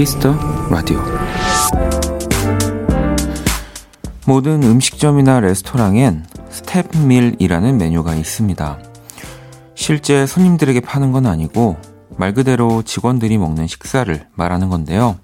Kiss 0.00 0.19
the 0.19 0.34
Radio 0.70 0.98
모든 4.26 4.62
음식점이나 4.62 5.40
레스토랑엔 5.40 6.24
staff 6.48 6.88
meal이라는 6.88 7.76
메뉴가 7.76 8.14
있습니다. 8.14 8.78
실제 9.74 10.24
손님들에게 10.24 10.80
파는 10.80 11.12
건 11.12 11.26
아니고 11.26 11.76
말 12.16 12.32
그대로 12.32 12.80
직원들이 12.80 13.36
먹는 13.36 13.66
식사를 13.66 14.26
말하는 14.32 14.70
건데요. 14.70 15.18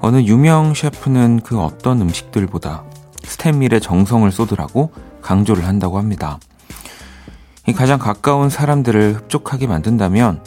어느 0.00 0.22
유명 0.22 0.74
셰프는 0.74 1.42
그 1.44 1.60
어떤 1.60 2.00
음식들보다 2.00 2.82
staff 3.22 3.48
meal의 3.48 3.80
정성을 3.80 4.28
쏟으라고 4.32 4.90
강조를 5.20 5.68
한다고 5.68 5.98
합니다. 5.98 6.40
가장 7.76 8.00
가까운 8.00 8.50
사람들을 8.50 9.14
흡족하게 9.14 9.68
만든다면 9.68 10.42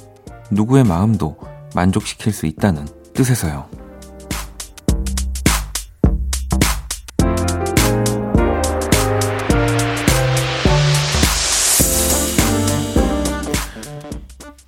누구의 0.51 0.83
마음도 0.83 1.37
만족시킬 1.73 2.33
수 2.33 2.45
있다는 2.45 2.85
뜻에서요. 3.15 3.65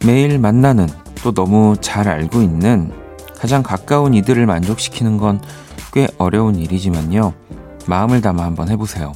매일 0.05 0.39
만나는 0.39 0.87
또 1.23 1.33
너무 1.33 1.75
잘 1.81 2.07
알고 2.07 2.41
있는 2.41 2.91
가장 3.35 3.61
가까운 3.61 4.13
이들을 4.13 4.45
만족시키는 4.45 5.17
건 5.17 5.39
꽤 5.97 6.07
어려운 6.19 6.55
일이지만요. 6.57 7.33
마음을 7.87 8.21
담아 8.21 8.43
한번 8.43 8.69
해보세요. 8.69 9.13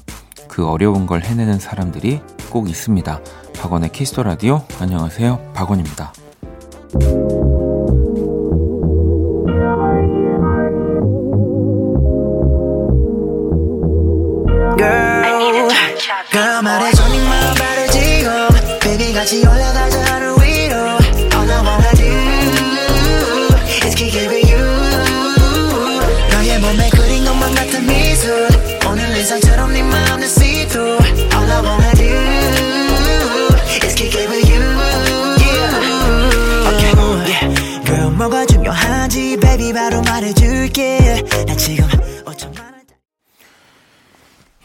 그 0.48 0.68
어려운 0.68 1.06
걸 1.06 1.22
해내는 1.22 1.60
사람들이 1.60 2.22
꼭 2.50 2.70
있습니다. 2.70 3.20
박원의 3.60 3.92
키스터 3.92 4.23
라디오. 4.23 4.64
안녕하세요. 4.80 5.52
박원입니다. 5.54 6.12
말해. 16.62 16.92
저녁만 16.92 17.54
바로 17.56 17.88
지고 17.88 18.30
Baby 18.81 19.14
같이 19.14 19.45
올라가 19.45 19.91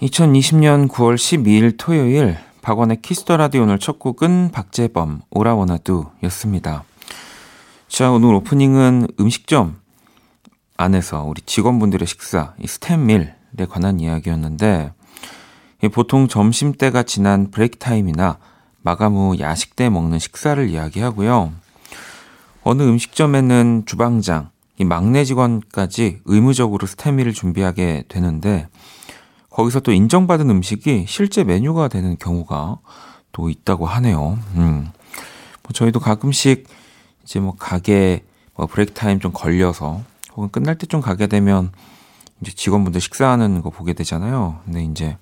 2020년 0.06 0.88
9월 0.88 1.16
12일 1.16 1.74
토요일 1.78 2.36
박원의 2.62 3.02
Kiss 3.02 3.22
the 3.22 3.36
Radio 3.36 3.62
오늘 3.62 3.78
첫 3.80 3.98
곡은 3.98 4.50
박재범 4.52 5.22
All 5.30 5.56
I 5.56 5.64
Wanna 5.64 6.06
Do였습니다. 6.25 6.84
자, 7.88 8.12
오늘 8.12 8.34
오프닝은 8.34 9.08
음식점 9.18 9.78
안에서 10.77 11.24
우리 11.24 11.42
직원분들의 11.42 12.06
식사, 12.06 12.55
이 12.61 12.68
staff 12.68 13.02
meal에 13.02 13.34
관한 13.68 13.98
이야기였는데 13.98 14.92
보통 15.92 16.28
점심 16.28 16.72
때가 16.72 17.02
지난 17.02 17.50
break 17.51 17.79
time이나 17.79 18.39
마감 18.83 19.14
후 19.14 19.36
야식 19.40 19.74
때 19.74 19.89
먹는 19.89 20.20
식사를 20.20 20.68
이야기하고요. 20.68 21.52
어느 22.62 22.83
음식점에는 22.83 23.84
주방장, 23.86 24.50
이 24.78 24.84
막내 24.84 25.24
직원까지 25.24 26.20
의무적으로 26.27 26.86
staff 26.86 27.06
meal을 27.06 27.33
준비하게 27.33 28.05
되는데 28.08 28.68
거기서 29.56 29.80
또 29.80 29.90
인정받은 29.90 30.50
음식이 30.50 31.06
실제 31.08 31.42
메뉴가 31.42 31.89
되는 31.89 32.18
경우가 32.18 32.77
또 33.33 33.48
있다고 33.48 33.86
하네요. 33.86 34.39
음. 34.55 34.90
뭐 35.62 35.72
저희도 35.72 35.98
가끔씩 35.98 36.68
이제 37.24 37.40
뭐 37.40 37.55
가게 37.58 38.22
뭐 38.55 38.66
브레이크 38.66 38.92
타임 38.92 39.18
좀 39.18 39.33
걸려서 39.33 40.02
혹은 40.34 40.50
끝날 40.50 40.77
때 40.77 40.86
좀 40.86 41.00
가게 41.00 41.27
되면 41.27 41.72
이제 42.42 42.52
직원분들 42.52 43.00
식사하는 43.00 43.62
거 43.62 43.70
보게 43.70 43.95
되잖아요. 43.95 44.61
근데 44.66 44.84
이제 44.84 45.16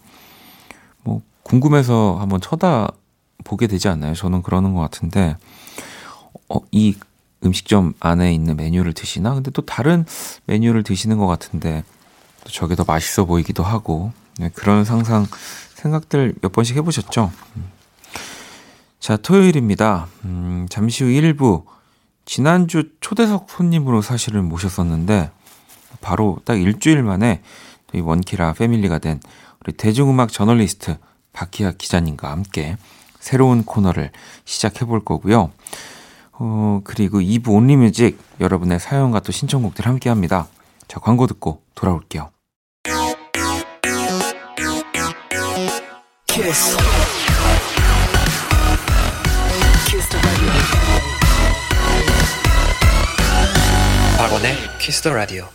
뭐 1.05 1.23
궁금해서 1.45 2.17
한번 2.19 2.41
쳐다 2.41 2.89
보게 3.45 3.69
되지 3.69 3.87
않나요? 3.87 4.15
저는 4.15 4.43
그러는 4.43 4.75
것 4.75 4.81
같은데 4.81 5.37
어, 6.49 6.59
이 6.73 6.97
음식점 7.45 7.95
안에 8.01 8.35
있는 8.35 8.57
메뉴를 8.57 8.95
드시나? 8.95 9.33
근데 9.35 9.53
또 9.53 9.63
다른 9.63 10.05
메뉴를 10.47 10.83
드시는 10.83 11.19
것 11.19 11.29
같은데 11.29 11.85
또 12.43 12.51
저게 12.51 12.75
더 12.75 12.83
맛있어 12.85 13.27
보이기도 13.27 13.63
하고 13.63 14.13
네, 14.39 14.51
그런 14.55 14.85
상상, 14.85 15.27
생각들 15.75 16.35
몇 16.41 16.53
번씩 16.53 16.77
해보셨죠? 16.77 17.31
음. 17.57 17.71
자, 18.99 19.17
토요일입니다. 19.17 20.09
음, 20.25 20.67
잠시 20.71 21.05
후 21.05 21.11
1부. 21.11 21.65
지난주 22.25 22.91
초대석 23.01 23.51
손님으로 23.51 24.01
사실은 24.01 24.49
모셨었는데, 24.49 25.31
바로 26.01 26.39
딱 26.45 26.61
일주일 26.61 27.03
만에 27.03 27.43
이 27.95 28.01
원키라 28.01 28.55
패밀리가 28.55 28.99
된 28.99 29.21
우리 29.61 29.73
대중음악 29.73 30.33
저널리스트 30.33 30.97
박희아 31.33 31.73
기자님과 31.73 32.31
함께 32.31 32.77
새로운 33.21 33.65
코너를 33.65 34.11
시작해 34.45 34.85
볼 34.85 35.05
거고요. 35.05 35.51
어, 36.33 36.81
그리고 36.85 37.21
2부 37.21 37.51
Only 37.51 37.81
Music 37.81 38.19
여러분의 38.41 38.81
사연과 38.81 39.21
또 39.21 39.33
신청곡들 39.33 39.87
함께 39.87 40.09
합니다. 40.09 40.49
자, 40.89 40.99
광고 41.01 41.27
듣고 41.27 41.63
돌아올게요. 41.75 42.34
Kiss. 46.35 46.77
Kiss 49.87 50.09
the 50.09 50.19
Radio. 50.19 50.49
박원의 54.19 54.57
Kiss 54.81 55.01
the 55.01 55.13
Radio. 55.13 55.49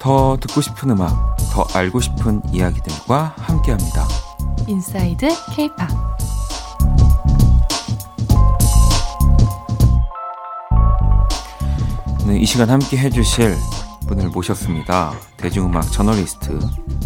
더 0.00 0.36
듣고 0.40 0.60
싶은 0.60 0.90
음악 0.90 1.33
더 1.54 1.64
알고 1.72 2.00
싶은 2.00 2.42
이야기들과 2.52 3.32
함께합니다. 3.38 4.08
Inside 4.66 5.28
K-pop 5.54 5.88
네, 12.26 12.38
이 12.38 12.44
시간 12.46 12.70
함께 12.70 12.96
해주실 12.96 13.54
분을 14.08 14.28
모셨습니다. 14.30 15.12
대중음악 15.36 15.92
저널리스트 15.92 16.58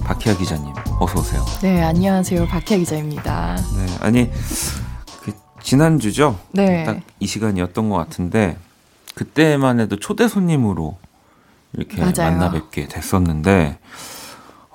박희아 0.05 0.37
기자님, 0.37 0.73
어서 1.01 1.21
오세요. 1.21 1.45
네, 1.61 1.83
안녕하세요. 1.83 2.47
박희아 2.47 2.79
기자입니다. 2.79 3.57
네, 3.77 3.87
아니 4.01 4.31
그 5.23 5.33
지난주죠? 5.63 6.39
네. 6.53 6.85
딱 6.85 6.99
이 7.21 7.27
시간이었던 7.27 7.91
것 7.91 7.97
같은데 7.97 8.57
그때만 9.15 9.81
해도 9.81 9.99
초대 9.99 10.29
손님으로 10.29 10.97
이렇게 11.73 11.97
맞아요. 12.01 12.31
만나 12.31 12.51
뵙게 12.53 12.87
됐었는데 12.87 13.79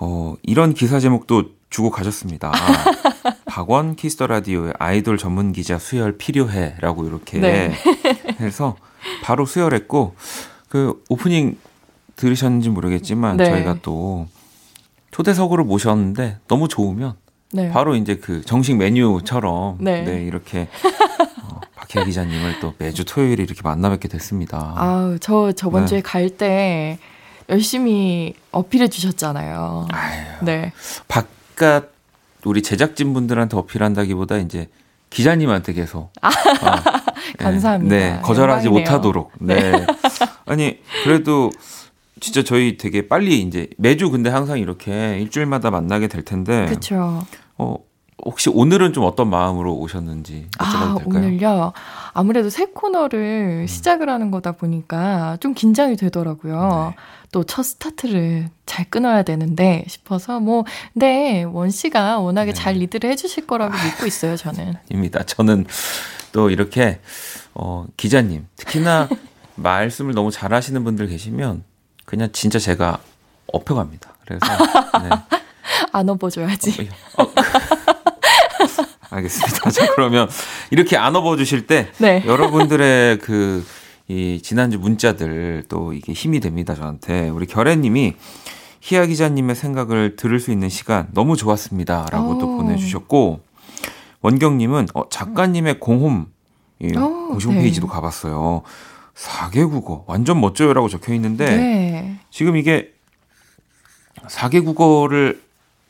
어, 0.05 0.35
이런 0.43 0.73
기사 0.73 0.99
제목도 0.99 1.51
주고 1.69 1.89
가셨습니다. 1.89 2.51
박원 3.47 3.95
Kiss 3.95 4.14
the 4.14 4.27
Radio의 4.27 4.73
아이돌 4.77 5.17
전문 5.17 5.53
기자 5.53 5.79
수혈 5.79 6.17
필요해라고 6.17 7.07
이렇게 7.07 7.39
네. 7.39 7.73
해서 8.41 8.75
바로 9.23 9.45
수혈했고 9.45 10.15
그 10.67 11.01
오프닝 11.07 11.57
들으셨는지 12.17 12.69
모르겠지만 12.69 13.37
네. 13.37 13.45
저희가 13.45 13.77
또 13.81 14.27
초대석으로 15.11 15.63
모셨는데 15.63 16.39
너무 16.47 16.67
좋으면 16.67 17.13
네. 17.53 17.69
바로 17.71 17.95
이제 17.95 18.15
그 18.15 18.41
정식 18.41 18.75
메뉴처럼 18.75 19.77
네, 19.79 20.03
네 20.03 20.23
이렇게 20.23 20.67
어, 21.43 21.61
박혜 21.75 22.03
기자님을 22.03 22.59
또 22.59 22.73
매주 22.77 23.05
토요일에 23.05 23.41
이렇게 23.43 23.61
만나 23.63 23.89
뵙게 23.89 24.09
됐습니다. 24.09 24.73
아, 24.75 25.17
저 25.21 25.53
저번 25.53 25.83
네. 25.83 25.87
주에 25.87 26.01
갈 26.01 26.29
때 26.29 26.97
열심히 27.49 28.33
어필해 28.51 28.87
주셨잖아요. 28.87 29.87
아유, 29.91 30.21
네. 30.43 30.71
바깥 31.07 31.91
우리 32.45 32.61
제작진 32.61 33.13
분들한테 33.13 33.57
어필한다기보다 33.57 34.37
이제 34.37 34.69
기자님한테 35.09 35.73
계속 35.73 36.11
아, 36.21 36.29
어, 36.29 36.31
감사합니다. 37.39 37.95
네, 37.95 38.19
거절하지 38.23 38.67
영광이네요. 38.67 38.91
못하도록. 38.91 39.31
네. 39.39 39.71
네. 39.71 39.85
아니 40.45 40.79
그래도 41.03 41.51
진짜 42.19 42.43
저희 42.43 42.77
되게 42.77 43.07
빨리 43.07 43.41
이제 43.41 43.69
매주 43.77 44.09
근데 44.09 44.29
항상 44.29 44.59
이렇게 44.59 45.19
일주일마다 45.19 45.71
만나게 45.71 46.07
될 46.07 46.23
텐데. 46.23 46.65
그렇죠. 46.65 47.23
어 47.57 47.75
혹시 48.25 48.49
오늘은 48.49 48.93
좀 48.93 49.03
어떤 49.03 49.29
마음으로 49.29 49.75
오셨는지 49.75 50.47
여쭤봐도 50.57 50.59
아, 50.59 50.95
될까요? 50.97 51.23
오늘요. 51.23 51.73
아무래도 52.13 52.49
새 52.49 52.65
코너를 52.65 53.63
음. 53.63 53.67
시작을 53.67 54.09
하는 54.09 54.31
거다 54.31 54.53
보니까 54.53 55.37
좀 55.41 55.53
긴장이 55.53 55.95
되더라고요. 55.97 56.93
네. 56.95 57.03
또 57.33 57.43
첫 57.43 57.63
스타트를 57.63 58.49
잘 58.67 58.85
끊어야 58.89 59.23
되는데 59.23 59.83
싶어서 59.87 60.39
뭐, 60.39 60.65
네, 60.93 61.43
원 61.43 61.71
씨가 61.71 62.19
워낙에 62.19 62.53
네. 62.53 62.53
잘 62.53 62.75
리드를 62.75 63.09
해주실 63.09 63.47
거라고 63.47 63.73
믿고 63.73 64.05
있어요, 64.05 64.37
저는. 64.37 64.75
입니다. 64.89 65.23
저는 65.23 65.65
또 66.31 66.49
이렇게 66.51 66.99
어, 67.55 67.85
기자님 67.97 68.47
특히나 68.55 69.09
말씀을 69.55 70.13
너무 70.13 70.31
잘 70.31 70.53
하시는 70.53 70.81
분들 70.83 71.07
계시면 71.07 71.63
그냥 72.05 72.29
진짜 72.31 72.59
제가 72.59 72.99
업혀갑니다. 73.47 74.13
그래서 74.25 74.45
네. 75.01 75.09
안아봐줘야지. 75.91 76.89
어, 77.17 77.25
알겠습니다. 79.09 79.69
자 79.71 79.91
그러면 79.95 80.29
이렇게 80.71 80.97
안 80.97 81.15
업어주실 81.15 81.67
때 81.67 81.91
네. 81.97 82.23
여러분들의 82.25 83.19
그 83.19 83.65
이 84.13 84.41
지난주 84.41 84.77
문자들 84.77 85.63
또 85.69 85.91
이게 85.91 86.13
힘이 86.13 86.39
됩니다 86.39 86.75
저한테 86.75 87.29
우리 87.29 87.47
결애님이 87.47 88.13
희아 88.79 89.07
기자님의 89.07 89.55
생각을 89.55 90.15
들을 90.15 90.39
수 90.39 90.51
있는 90.51 90.69
시간 90.69 91.07
너무 91.13 91.35
좋았습니다라고 91.35 92.37
또 92.37 92.53
오. 92.53 92.57
보내주셨고 92.57 93.39
원경님은 94.21 94.87
어, 94.93 95.09
작가님의 95.09 95.79
공홈 95.79 96.27
이 96.79 96.95
오, 96.95 97.29
공식 97.29 97.49
네. 97.49 97.55
홈페이지도 97.55 97.87
가봤어요. 97.87 98.61
4개 99.15 99.69
국어 99.69 100.03
완전 100.07 100.39
멋져요라고 100.41 100.89
적혀 100.89 101.13
있는데 101.13 101.45
네. 101.45 102.19
지금 102.29 102.55
이게 102.55 102.93
4개 104.27 104.63
국어를 104.63 105.41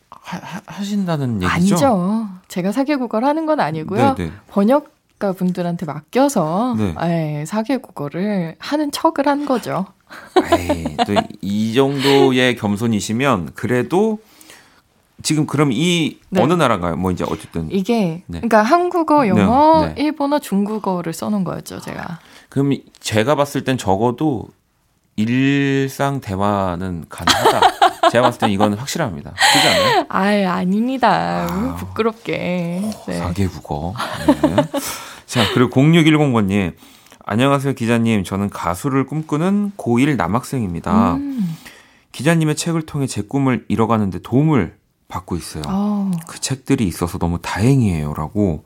하, 0.09 0.61
하, 0.65 0.83
신다는 0.83 1.41
얘기죠? 1.41 1.53
아니죠. 1.53 2.29
제가 2.47 2.71
사계국어를 2.71 3.27
하는 3.27 3.45
건 3.45 3.59
아니고요. 3.59 4.15
네, 4.15 4.25
네. 4.25 4.31
번역 4.47 4.92
가 5.23 5.31
분들한테 5.31 5.85
맡겨서 5.85 6.75
네. 6.77 6.93
네. 6.99 7.45
사계국어를 7.45 8.55
하는 8.59 8.91
척을 8.91 9.25
한 9.25 9.45
거죠. 9.45 9.85
에이, 10.51 10.97
또이 11.07 11.73
정도의 11.73 12.57
겸손이시면 12.57 13.51
그래도 13.55 14.19
지금 15.21 15.45
그럼 15.45 15.71
이 15.71 16.17
네. 16.29 16.41
어느 16.41 16.51
나라인가요? 16.51 16.97
뭐 16.97 17.11
이제 17.11 17.23
어쨌든 17.23 17.71
이게 17.71 18.23
네. 18.27 18.39
그러니까 18.39 18.63
한국어, 18.63 19.29
영어, 19.29 19.85
네, 19.85 19.93
네. 19.93 20.01
일본어, 20.03 20.39
중국어를 20.39 21.13
써놓은 21.13 21.45
거였죠, 21.45 21.79
제가. 21.79 22.19
그럼 22.49 22.73
제가 22.99 23.35
봤을 23.35 23.63
땐 23.63 23.77
적어도 23.77 24.49
일상 25.15 26.19
대화는 26.19 27.05
가능하다. 27.07 27.61
제가 28.11 28.23
봤을 28.23 28.39
땐 28.39 28.49
이건 28.49 28.73
확실합니다. 28.73 29.31
그렇지 29.31 29.67
않나요? 29.69 30.05
아유, 30.09 30.49
아닙니다. 30.49 31.47
아. 31.49 31.75
부끄럽게. 31.75 32.81
네. 33.07 33.21
4개 33.21 33.49
국어. 33.49 33.93
네. 35.27 35.27
자, 35.27 35.53
그리고 35.53 35.69
0610번님. 35.81 36.73
안녕하세요, 37.25 37.73
기자님. 37.73 38.23
저는 38.23 38.49
가수를 38.49 39.05
꿈꾸는 39.05 39.73
고1 39.77 40.17
남학생입니다. 40.17 41.15
음. 41.15 41.57
기자님의 42.11 42.55
책을 42.55 42.85
통해 42.85 43.07
제 43.07 43.21
꿈을 43.21 43.65
이뤄가는데 43.69 44.19
도움을 44.19 44.75
받고 45.07 45.35
있어요. 45.35 45.63
어, 45.67 46.11
그 46.27 46.39
책들이 46.39 46.85
있어서 46.87 47.17
너무 47.17 47.39
다행이에요. 47.41 48.13
라고. 48.13 48.65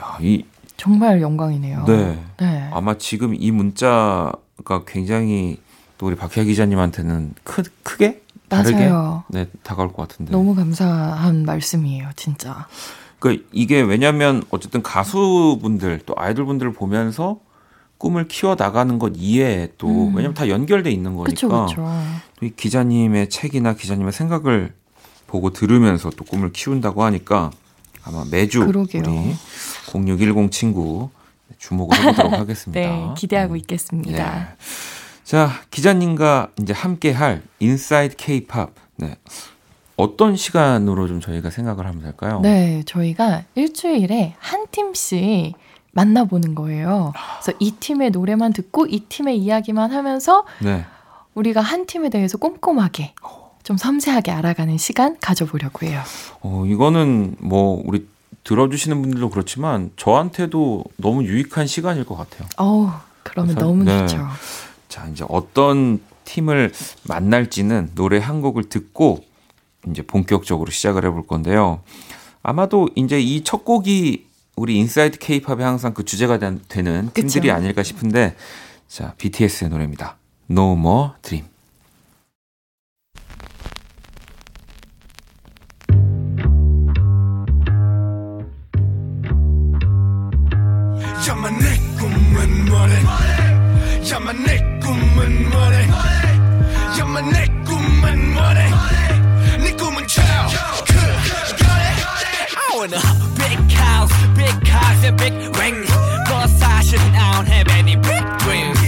야, 0.00 0.18
이, 0.20 0.44
정말 0.76 1.20
영광이네요. 1.22 1.84
네. 1.84 2.24
네. 2.38 2.68
아마 2.72 2.98
지금 2.98 3.34
이 3.34 3.50
문자가 3.50 4.84
굉장히 4.86 5.60
또 5.98 6.06
우리 6.06 6.16
박희아 6.16 6.44
기자님한테는 6.44 7.34
크, 7.44 7.62
크게? 7.82 8.22
다르게? 8.48 8.88
맞아요. 8.88 9.24
네, 9.28 9.46
다가올 9.62 9.92
것 9.92 10.08
같은데. 10.08 10.32
너무 10.32 10.54
감사한 10.54 11.44
말씀이에요, 11.44 12.10
진짜. 12.16 12.66
그 13.18 13.46
이게 13.52 13.80
왜냐면 13.80 14.42
어쨌든 14.50 14.82
가수분들 14.82 16.00
또 16.06 16.14
아이돌분들을 16.16 16.72
보면서 16.72 17.40
꿈을 17.98 18.28
키워 18.28 18.54
나가는 18.56 18.98
것 18.98 19.12
이외에 19.16 19.72
또 19.76 19.88
음. 19.88 20.14
왜냐면 20.14 20.34
다 20.34 20.48
연결돼 20.48 20.90
있는 20.90 21.16
그쵸, 21.24 21.48
거니까 21.48 21.66
그쵸. 21.66 21.84
또이 22.40 22.52
기자님의 22.56 23.28
책이나 23.28 23.74
기자님의 23.74 24.12
생각을 24.12 24.72
보고 25.26 25.50
들으면서 25.50 26.10
또 26.10 26.24
꿈을 26.24 26.52
키운다고 26.52 27.02
하니까 27.02 27.50
아마 28.04 28.24
매주 28.30 28.64
그러게요. 28.64 29.02
우리 29.06 29.34
0610 29.92 30.50
친구 30.52 31.10
주목을 31.58 31.98
해보도록 31.98 32.32
하겠습니다. 32.38 32.80
네, 32.80 33.14
기대하고 33.16 33.54
음. 33.54 33.56
있겠습니다. 33.58 34.34
네. 34.34 34.46
자, 35.24 35.50
기자님과 35.70 36.52
이제 36.62 36.72
함께 36.72 37.12
할 37.12 37.42
Inside 37.58 38.16
K-pop. 38.16 38.72
네. 38.96 39.16
어떤 39.98 40.36
시간으로 40.36 41.08
좀 41.08 41.20
저희가 41.20 41.50
생각을 41.50 41.84
하면 41.86 42.00
될까요? 42.02 42.38
네, 42.40 42.84
저희가 42.86 43.42
일주일에 43.56 44.34
한 44.38 44.66
팀씩 44.70 45.54
만나보는 45.92 46.54
거예요. 46.54 47.12
그래서 47.42 47.58
이 47.60 47.72
팀의 47.72 48.12
노래만 48.12 48.52
듣고 48.52 48.86
이 48.86 49.00
팀의 49.00 49.36
이야기만 49.38 49.90
하면서 49.90 50.44
네. 50.62 50.86
우리가 51.34 51.60
한 51.60 51.84
팀에 51.86 52.10
대해서 52.10 52.38
꼼꼼하게 52.38 53.14
좀 53.64 53.76
섬세하게 53.76 54.30
알아가는 54.30 54.78
시간 54.78 55.16
가져보려고 55.20 55.84
해요. 55.84 56.00
어, 56.42 56.64
이거는 56.64 57.34
뭐 57.40 57.82
우리 57.84 58.06
들어주시는 58.44 59.02
분들도 59.02 59.30
그렇지만 59.30 59.90
저한테도 59.96 60.84
너무 60.98 61.24
유익한 61.24 61.66
시간일 61.66 62.04
것 62.04 62.16
같아요. 62.16 62.48
어우, 62.56 62.88
그러면 63.24 63.54
그래서- 63.56 63.66
너무 63.66 63.82
네. 63.82 63.98
좋죠. 64.06 64.24
자, 64.88 65.08
이제 65.08 65.24
어떤 65.28 66.00
팀을 66.24 66.72
만날지는 67.08 67.90
노래 67.96 68.18
한 68.18 68.40
곡을 68.42 68.68
듣고 68.68 69.24
이제 69.90 70.02
본격적으로 70.02 70.70
시작을 70.70 71.04
해볼 71.06 71.26
건데요. 71.26 71.82
아마도 72.42 72.88
이제 72.96 73.20
이 73.20 73.42
첫 73.44 73.64
곡이 73.64 74.26
우리 74.56 74.76
Inside 74.76 75.18
K-pop의 75.18 75.64
항상 75.64 75.94
그 75.94 76.04
주제가 76.04 76.38
된- 76.38 76.60
되는 76.68 77.06
그쵸. 77.14 77.28
팀들이 77.28 77.50
아닐까 77.52 77.82
싶은데 77.82 78.34
자, 78.88 79.14
BTS의 79.18 79.70
노래입니다. 79.70 80.16
No 80.50 80.72
More 80.72 81.10
Dream. 81.22 81.46
야만 91.28 91.58
내 91.58 91.76
꿈은 92.00 92.64
뭐래 92.68 92.94
야만 94.10 94.44
내 94.44 94.67
Want 102.78 102.92
a 102.92 103.00
big 103.34 103.58
house, 103.72 104.12
big 104.36 104.54
cars 104.64 105.02
and 105.04 105.16
big 105.16 105.34
ring 105.58 105.84
뭐 106.28 106.46
사실은 106.46 107.02
I 107.12 107.32
don't 107.32 107.48
have 107.48 107.68
any 107.72 107.96
big 107.96 108.22
dreams. 108.38 108.78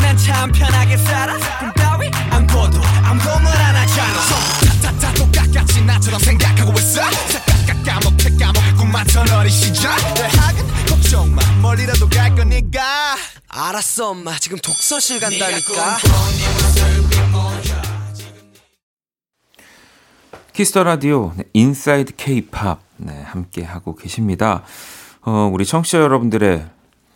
난 0.00 0.26
참 0.26 0.52
편하게 0.52 0.96
살아. 0.98 1.36
꿈 1.58 1.72
따위 1.72 2.08
안 2.30 2.46
꿔도 2.46 2.80
아무도 3.02 3.23
뭐라 3.23 3.48
안 3.48 3.74
하잖아 3.74 4.20
다다 4.80 5.12
똑같이 5.14 5.80
나처럼 5.82 6.20
생각하고 6.20 6.72
있어. 6.78 7.02
새까맣게 7.10 8.36
까먹은 8.38 8.62
꿈 8.76 9.04
많던 9.08 9.28
어린 9.28 9.50
시절. 9.50 9.90
대학은 10.14 10.86
걱정 10.86 11.34
마. 11.34 11.42
멀리라도 11.62 12.08
갈 12.08 12.32
거니까. 12.36 13.16
알았어 13.48 14.10
엄마. 14.10 14.38
지금 14.38 14.56
독서실 14.58 15.18
간다니까 15.18 15.98
Kiss 20.54 20.71
the 20.71 20.84
Radio 20.84 21.32
네, 21.36 21.44
Inside 21.52 22.14
K-pop 22.16 22.78
네, 22.98 23.22
함께 23.22 23.62
하고 23.64 23.94
계십니다. 23.96 24.62
어, 25.22 25.50
우리 25.52 25.64
청취자 25.66 25.98
여러분들의 25.98 26.64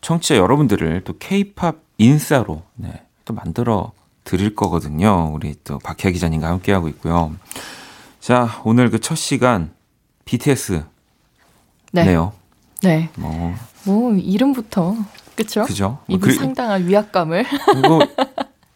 청취자 0.01 0.37
여러분들을 0.37 1.03
또 1.05 1.17
K-팝 1.19 1.77
인싸로 1.99 2.63
네, 2.75 3.05
또 3.25 3.35
만들어 3.35 3.93
드릴 4.25 4.55
거거든요. 4.55 5.31
우리 5.33 5.55
또 5.65 5.79
박혜아 5.79 6.11
기자님과 6.13 6.49
함께 6.49 6.73
하고 6.73 6.89
있고요. 6.89 7.35
자, 8.21 8.61
오늘 8.65 8.91
그 8.91 8.99
첫 8.99 9.15
시간 9.15 9.71
BTS 10.25 10.85
네. 11.93 12.05
네요. 12.05 12.33
네. 12.83 13.09
뭐 13.17 13.55
뭐 13.85 14.13
이름부터 14.13 14.97
그쵸? 15.35 15.63
그죠? 15.65 15.99
이분 16.09 16.21
그리- 16.29 16.35
상당한 16.35 16.87
위압감을 16.89 17.47
그리고 17.73 18.01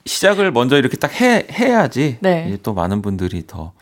시작을 0.07 0.52
먼저 0.52 0.78
이렇게 0.78 0.97
딱 0.97 1.12
해, 1.21 1.47
해야지 1.50 2.16
네. 2.21 2.47
이제 2.49 2.59
또 2.62 2.73
많은 2.73 3.02
분들이 3.02 3.45
더 3.47 3.61
어, 3.62 3.73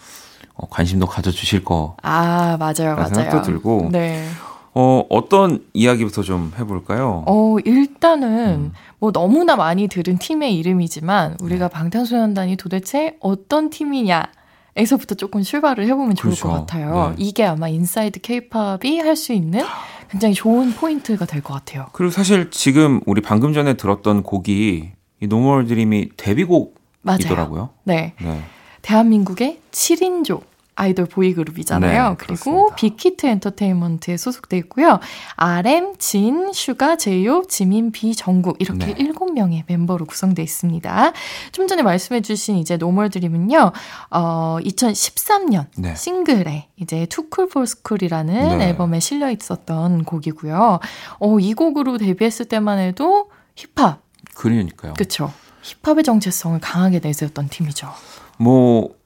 관심도 0.69 1.07
가져주실 1.07 1.64
거 1.64 1.97
아 2.02 2.57
맞아요 2.59 2.95
맞아요 2.97 3.09
생각도 3.14 3.43
들고. 3.43 3.88
네. 3.93 4.25
어, 4.73 5.05
어떤 5.11 5.64
이야기부터 5.73 6.23
좀 6.23 6.52
해볼까요? 6.59 7.25
어 7.26 7.57
일단은 7.64 8.49
음. 8.49 8.73
뭐 9.00 9.11
너무나 9.12 9.57
많이 9.57 9.88
들은 9.88 10.19
팀의 10.19 10.55
이름이지만 10.57 11.38
우리가 11.43 11.69
방탄소년단이 11.69 12.57
도대체 12.57 13.17
어떤 13.21 13.71
팀이냐 13.71 14.25
에서부터 14.76 15.17
조금 15.17 15.43
출발을 15.43 15.85
해보면 15.87 16.14
좋을 16.14 16.31
그렇죠. 16.33 16.47
것 16.49 16.55
같아요. 16.55 17.09
네. 17.11 17.14
이게 17.19 17.45
아마 17.45 17.69
Inside 17.69 18.21
K-pop이 18.21 19.00
할 19.00 19.17
수 19.17 19.33
있는 19.33 19.64
굉장히 20.09 20.35
좋은 20.35 20.73
포인트가 20.73 21.25
될 21.26 21.43
것 21.43 21.55
같아요. 21.55 21.87
그리고 21.93 22.12
사실 22.12 22.50
지금 22.52 23.00
우리 23.07 23.21
방금 23.21 23.52
전에 23.52 23.75
들었던 23.75 24.23
곡이 24.23 24.93
이 25.23 25.26
No 25.26 25.40
More 25.40 25.67
Dream이. 25.67 26.11
데뷔곡이더라고요. 26.17 27.71
네. 27.85 28.14
네. 28.23 28.40
대한민국의 28.83 29.59
7인조 29.73 30.40
아이돌 30.81 31.05
보이 31.07 31.35
그룹이잖아요. 31.35 32.09
네, 32.09 32.17
그리고. 32.19 32.71
빅히트 32.75 33.27
엔터테인먼트에 33.27 34.17
소속돼 34.17 34.57
있고요. 34.59 34.99
RM, 35.37 35.97
진, 35.99 36.53
슈가, 36.55 36.97
제이홉, 36.97 37.51
지민, 37.51 37.93
뷔, 37.93 38.14
정국 38.15 38.57
이렇게 38.61 38.87
네. 38.87 38.95
일곱 38.99 39.35
명의 39.35 39.63
멤버로 39.67 40.07
구성돼 40.07 40.43
있습니다. 40.43 41.13
좀 41.53 41.69
전에 41.69 41.83
말씀해 41.83 42.23
주신 42.23 42.57
이제 42.57 42.79
No 42.79 42.89
More 42.89 43.11
Dream은요, 43.11 43.73
어, 44.11 44.57
2013년 44.63 45.67
네. 45.77 45.95
싱글에 45.95 46.69
이제 46.77 47.05
2 47.07 47.15
Cool 47.15 47.50
4 47.50 47.59
Skool이라는 47.59 48.59
네. 48.59 48.69
앨범에 48.69 49.01
실려 49.01 49.31
있었던 49.31 50.05
곡이고요. 50.05 50.81
어, 51.19 51.39
이 51.39 51.53
곡으로 51.53 51.99
데뷔했을 51.99 52.47
때만 52.47 52.79
해도 52.79 53.31
힙합, 53.55 54.01
그러니까요. 54.35 54.95
그쵸? 54.95 55.31
힙합의 55.63 56.05
정체성을 56.05 56.59
강하게 56.61 57.01
내세웠던 57.01 57.49
팀이죠. 57.51 57.89
뭐 58.39 59.00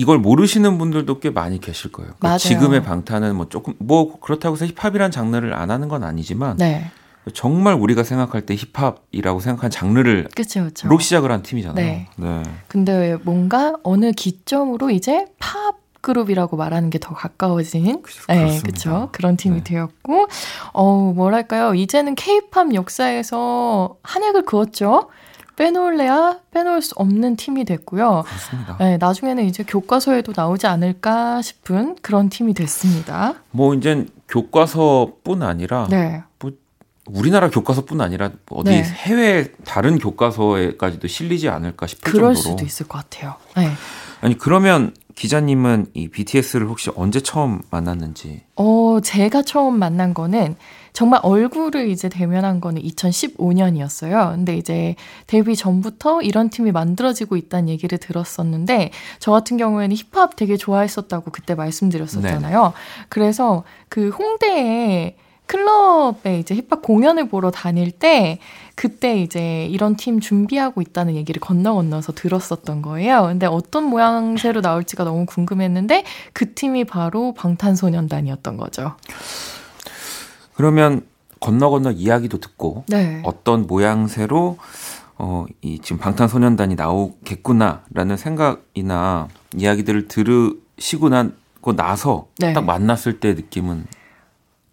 이걸 0.00 0.18
모르시는 0.18 0.78
분들도 0.78 1.20
꽤 1.20 1.28
많이 1.28 1.60
계실 1.60 1.92
거예요. 1.92 2.12
그러니까. 2.18 2.38
지금의 2.38 2.82
방탄은 2.82 3.36
뭐 3.36 3.48
조금 3.50 3.74
뭐 3.78 4.18
그렇다고 4.18 4.56
해서 4.56 4.64
힙합이란 4.66 5.10
장르를 5.10 5.52
안 5.52 5.70
하는 5.70 5.88
건 5.88 6.04
아니지만 6.04 6.56
네. 6.56 6.90
정말 7.34 7.74
우리가 7.74 8.02
생각할 8.02 8.46
때 8.46 8.56
힙합이라고 8.56 9.40
생각한 9.40 9.70
장르를 9.70 10.28
그쵸, 10.34 10.64
그쵸. 10.64 10.88
로 10.88 10.98
시작을 10.98 11.30
한 11.30 11.42
팀이잖아요. 11.42 11.84
네. 11.84 12.08
네. 12.16 12.42
근데 12.66 13.18
뭔가 13.24 13.74
어느 13.82 14.12
기점으로 14.12 14.88
이제 14.90 15.26
팝 15.38 15.76
그룹이라고 16.00 16.56
말하는 16.56 16.88
게 16.88 16.98
더 16.98 17.12
가까워진 17.14 18.00
그- 18.00 18.10
네. 18.28 18.58
그쵸. 18.64 19.10
그런 19.12 19.36
팀이 19.36 19.58
네. 19.58 19.64
되었고, 19.64 20.28
어, 20.72 21.12
뭐랄까요. 21.14 21.74
이제는 21.74 22.14
케이팝 22.14 22.72
역사에서 22.72 23.96
한 24.02 24.22
획을 24.24 24.46
그었죠. 24.46 25.10
빼놓을래야 25.60 26.38
빼놓을 26.52 26.80
수 26.80 26.94
없는 26.96 27.36
팀이 27.36 27.66
됐고요. 27.66 28.24
그렇습니다. 28.26 28.76
네, 28.78 28.96
나중에는 28.96 29.44
이제 29.44 29.62
교과서에도 29.62 30.32
나오지 30.34 30.66
않을까 30.66 31.42
싶은 31.42 31.96
그런 32.00 32.30
팀이 32.30 32.54
됐습니다. 32.54 33.34
뭐 33.50 33.74
이제 33.74 34.06
교과서뿐 34.28 35.42
아니라 35.42 35.86
네. 35.90 36.22
우리나라 37.06 37.50
교과서뿐 37.50 38.00
아니라 38.00 38.30
어디 38.50 38.70
네. 38.70 38.82
해외 38.82 39.52
다른 39.64 39.98
교과서에까지도 39.98 41.08
실리지 41.08 41.50
않을까 41.50 41.86
싶을 41.86 42.10
그럴 42.10 42.34
정도로. 42.34 42.56
수도 42.56 42.64
있을 42.64 42.88
것 42.88 42.98
같아요. 42.98 43.34
네. 43.56 43.68
아니 44.22 44.38
그러면 44.38 44.94
기자님은 45.14 45.88
이 45.92 46.08
BTS를 46.08 46.68
혹시 46.68 46.90
언제 46.94 47.20
처음 47.20 47.60
만났는지? 47.70 48.44
어, 48.56 49.00
제가 49.02 49.42
처음 49.42 49.78
만난 49.78 50.14
거는 50.14 50.56
정말 50.92 51.20
얼굴을 51.22 51.88
이제 51.88 52.08
대면한 52.08 52.60
거는 52.60 52.82
2015년이었어요. 52.82 54.32
근데 54.32 54.56
이제 54.56 54.94
데뷔 55.26 55.56
전부터 55.56 56.22
이런 56.22 56.50
팀이 56.50 56.72
만들어지고 56.72 57.36
있다는 57.36 57.68
얘기를 57.68 57.98
들었었는데 57.98 58.90
저 59.18 59.32
같은 59.32 59.56
경우에는 59.56 59.96
힙합 59.96 60.36
되게 60.36 60.56
좋아했었다고 60.56 61.30
그때 61.30 61.54
말씀드렸었잖아요. 61.54 62.72
그래서 63.08 63.64
그 63.88 64.10
홍대에 64.10 65.16
클럽에 65.50 66.38
이제 66.38 66.54
힙합 66.54 66.80
공연을 66.80 67.28
보러 67.28 67.50
다닐 67.50 67.90
때 67.90 68.38
그때 68.76 69.20
이제 69.20 69.66
이런 69.66 69.96
팀 69.96 70.20
준비하고 70.20 70.80
있다는 70.80 71.16
얘기를 71.16 71.40
건너 71.40 71.74
건너서 71.74 72.12
들었었던 72.12 72.82
거예요. 72.82 73.24
근데 73.24 73.46
어떤 73.46 73.84
모양새로 73.84 74.60
나올지가 74.60 75.02
너무 75.02 75.26
궁금했는데 75.26 76.04
그 76.32 76.54
팀이 76.54 76.84
바로 76.84 77.34
방탄소년단이었던 77.34 78.56
거죠. 78.56 78.94
그러면 80.60 81.06
건너 81.40 81.70
건너 81.70 81.90
이야기도 81.90 82.36
듣고 82.36 82.84
네. 82.86 83.22
어떤 83.24 83.66
모양새로 83.66 84.58
어, 85.16 85.46
이 85.62 85.78
지금 85.78 85.96
방탄소년단이 85.96 86.74
나오겠구나라는 86.74 88.18
생각이나 88.18 89.28
이야기들을 89.56 90.08
들으시고 90.08 91.08
나고 91.08 91.74
나서 91.76 92.26
네. 92.36 92.52
딱 92.52 92.66
만났을 92.66 93.20
때 93.20 93.32
느낌은 93.32 93.86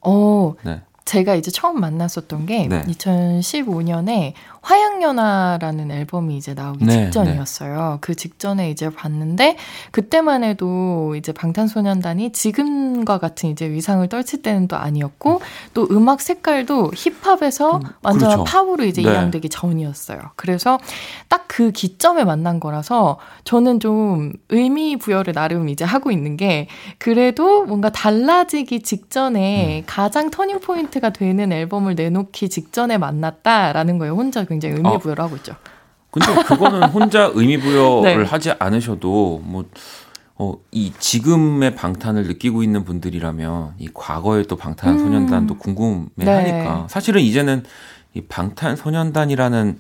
어, 0.02 0.56
네. 0.66 0.82
제가 1.06 1.36
이제 1.36 1.52
처음 1.52 1.80
만났었던 1.80 2.46
게 2.48 2.68
네. 2.68 2.82
2015년에 2.82 4.34
화양연화라는 4.68 5.92
앨범이 5.92 6.36
이제 6.36 6.54
나오기 6.54 6.84
네, 6.84 7.06
직전이었어요. 7.06 8.00
그 8.02 8.16
직전에 8.16 8.70
이제 8.70 8.90
봤는데 8.90 9.56
그때만 9.92 10.44
해도 10.44 11.16
이제 11.16 11.32
방탄소년단이 11.32 12.34
지금과 12.34 13.18
같은 13.18 13.50
이제 13.50 13.70
위상을 13.70 14.06
떨칠 14.10 14.42
때는 14.42 14.68
또 14.68 14.76
아니었고 14.76 15.40
또 15.74 15.88
음악 15.92 16.20
색깔도 16.20 16.92
힙합에서 16.94 17.80
완전 18.02 18.30
그렇죠. 18.30 18.44
팝으로 18.44 18.84
이제 18.84 19.02
네. 19.02 19.10
이양되기 19.10 19.48
전이었어요. 19.48 20.20
그래서 20.36 20.78
딱 21.30 21.48
그 21.58 21.72
기점에 21.72 22.24
만난 22.24 22.60
거라서 22.60 23.18
저는 23.44 23.80
좀 23.80 24.32
의미 24.50 24.96
부여를 24.96 25.34
나름 25.34 25.70
이제 25.70 25.84
하고 25.84 26.12
있는 26.12 26.38
게 26.38 26.68
그래도 27.00 27.66
뭔가 27.66 27.90
달라지기 27.90 28.84
직전에 28.84 29.82
가장 29.88 30.30
터닝 30.30 30.60
포인트가 30.60 31.10
되는 31.10 31.52
앨범을 31.52 31.96
내놓기 31.96 32.50
직전에 32.50 33.00
만났다라는 33.00 33.98
거에 33.98 34.10
혼자 34.10 34.44
굉장히 34.44 34.57
의미 34.66 34.90
어. 34.90 34.98
부여를 34.98 35.24
하고 35.24 35.36
있죠. 35.36 35.56
근데 36.10 36.34
그거는 36.44 36.90
혼자 36.90 37.30
의미 37.34 37.58
부여를 37.62 38.24
네. 38.24 38.30
하지 38.30 38.52
않으셔도 38.58 39.42
뭐 39.44 39.66
어, 40.40 40.54
이 40.72 40.94
지금의 41.00 41.76
방탄을 41.76 42.24
느끼고 42.28 42.64
있는 42.64 42.84
분들이라면 42.84 43.74
이 43.80 43.90
과거의 43.94 44.46
또 44.46 44.56
방탄소년단도 44.56 45.56
음. 45.56 45.60
궁금해하니까 45.60 46.74
네. 46.82 46.86
사실은 46.88 47.22
이제는 47.22 47.64
이 48.14 48.22
방탄소년단이라는 48.22 49.80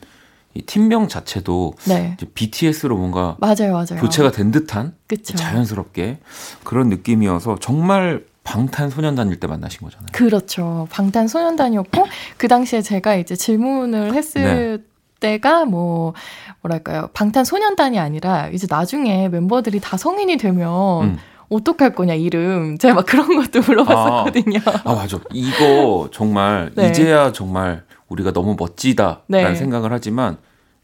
이 0.56 0.62
팀명 0.64 1.08
자체도 1.08 1.74
네. 1.88 2.16
이제 2.18 2.26
BTS로 2.34 2.98
뭔가 2.98 3.38
맞아요, 3.40 3.74
맞아요. 3.74 4.02
교체가 4.02 4.32
된 4.32 4.52
듯한 4.52 4.96
그쵸. 5.06 5.36
자연스럽게 5.38 6.20
그런 6.64 6.90
느낌이어서 6.90 7.58
정말 7.62 8.26
방탄소년단일 8.48 9.42
때 9.42 9.48
만나신 9.48 9.82
거잖아요. 9.82 10.08
그렇죠. 10.13 10.88
방탄소년단이었고 10.92 12.08
그 12.38 12.48
당시에 12.48 12.82
제가 12.82 13.16
이제 13.16 13.36
질문을 13.36 14.13
했을 14.13 14.86
때가 15.20 15.66
뭐 15.66 16.13
뭐랄까요 16.62 17.10
방탄소년단이 17.13 18.00
아니라 18.00 18.48
이제 18.48 18.66
나중에 18.70 19.27
멤버들이 19.27 19.82
다 19.82 19.98
성인이 19.98 20.38
되면 20.38 21.04
음. 21.04 21.18
어떡할 21.50 21.94
거냐 21.94 22.13
이름 22.13 22.77
제가 22.77 22.94
막 22.96 23.06
그런 23.06 23.27
것도 23.27 23.62
물어봤었거든요. 23.62 24.60
아 24.86 24.94
맞아. 24.94 25.20
이거 25.34 26.08
정말 26.13 26.72
네. 26.75 26.89
이제야 26.89 27.34
정말 27.34 27.84
우리가 28.08 28.32
너무 28.32 28.56
멋지다라는 28.58 29.24
네. 29.27 29.56
생각을 29.56 29.92
하지만 29.92 30.38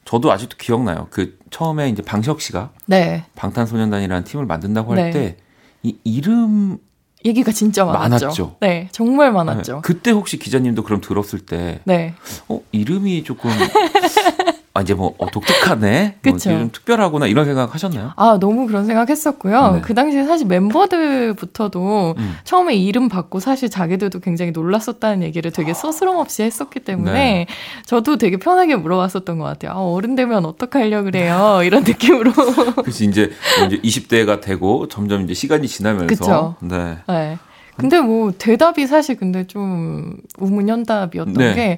저도 0.03 0.33
아직도 0.33 0.57
기억나요. 0.57 1.07
그 1.11 1.39
처음에 1.49 1.87
이제 1.87 2.01
방시혁 2.01 2.41
씨가 2.41 2.71
네 2.87 3.23
방탄소년단이라는 3.35 4.25
팀을 4.25 4.45
만든다고 4.45 4.95
네. 4.95 5.03
할때 5.03 5.37
이 5.81 5.97
이름 6.03 6.77
얘기가 7.25 7.51
진짜 7.51 7.85
많았죠. 7.85 8.25
많았죠. 8.25 8.55
네 8.59 8.87
정말 8.91 9.31
많았죠. 9.31 9.75
네, 9.75 9.79
그때 9.83 10.11
혹시 10.11 10.37
기자님도 10.37 10.83
그럼 10.83 11.01
들었을 11.01 11.39
때 11.39 11.79
네 11.85 12.13
어, 12.47 12.59
이름이 12.71 13.23
조금 13.23 13.49
아 14.75 14.81
이제 14.81 14.95
뭐 14.95 15.13
어, 15.19 15.29
독특하네, 15.29 16.17
뭐 16.23 16.37
좀 16.37 16.71
특별하구나 16.71 17.27
이런 17.27 17.45
생각 17.45 17.75
하셨나요? 17.75 18.13
아, 18.15 18.39
너무 18.39 18.65
그런 18.65 18.87
생각 18.87 19.11
했었고요. 19.11 19.73
네. 19.73 19.81
그 19.81 19.93
당시에 19.93 20.23
사실 20.23 20.47
멤버들부터도 20.47 22.15
음. 22.17 22.35
처음에 22.43 22.75
이름 22.75 23.07
받고 23.07 23.39
사실 23.39 23.69
자기들도 23.69 24.19
굉장히 24.19 24.51
놀랐었다는 24.51 25.21
얘기를 25.21 25.51
되게 25.51 25.75
스스럼 25.75 26.17
없이 26.17 26.41
했었기 26.41 26.79
때문에 26.79 27.13
네. 27.13 27.47
저도 27.85 28.17
되게 28.17 28.37
편하게 28.37 28.75
물어봤었던 28.75 29.37
것 29.37 29.45
같아요. 29.45 29.73
아, 29.73 29.75
어른 29.75 30.15
되면 30.15 30.43
어떡하려고 30.43 31.05
그래요? 31.05 31.61
이런 31.63 31.83
느낌으로. 31.83 32.31
그래서 32.33 33.03
이제 33.03 33.31
뭐 33.59 33.67
이제 33.67 33.79
20대가 33.79 34.41
되고 34.41 34.87
점점 34.87 35.21
이제 35.21 35.35
시간이 35.35 35.67
지나면서 35.67 36.07
그쵸. 36.07 36.55
네. 36.61 36.97
네. 37.07 37.37
근데 37.77 37.99
뭐 38.01 38.31
대답이 38.37 38.87
사실 38.87 39.17
근데 39.17 39.45
좀 39.47 40.17
우문현답이었던 40.37 41.33
네. 41.33 41.77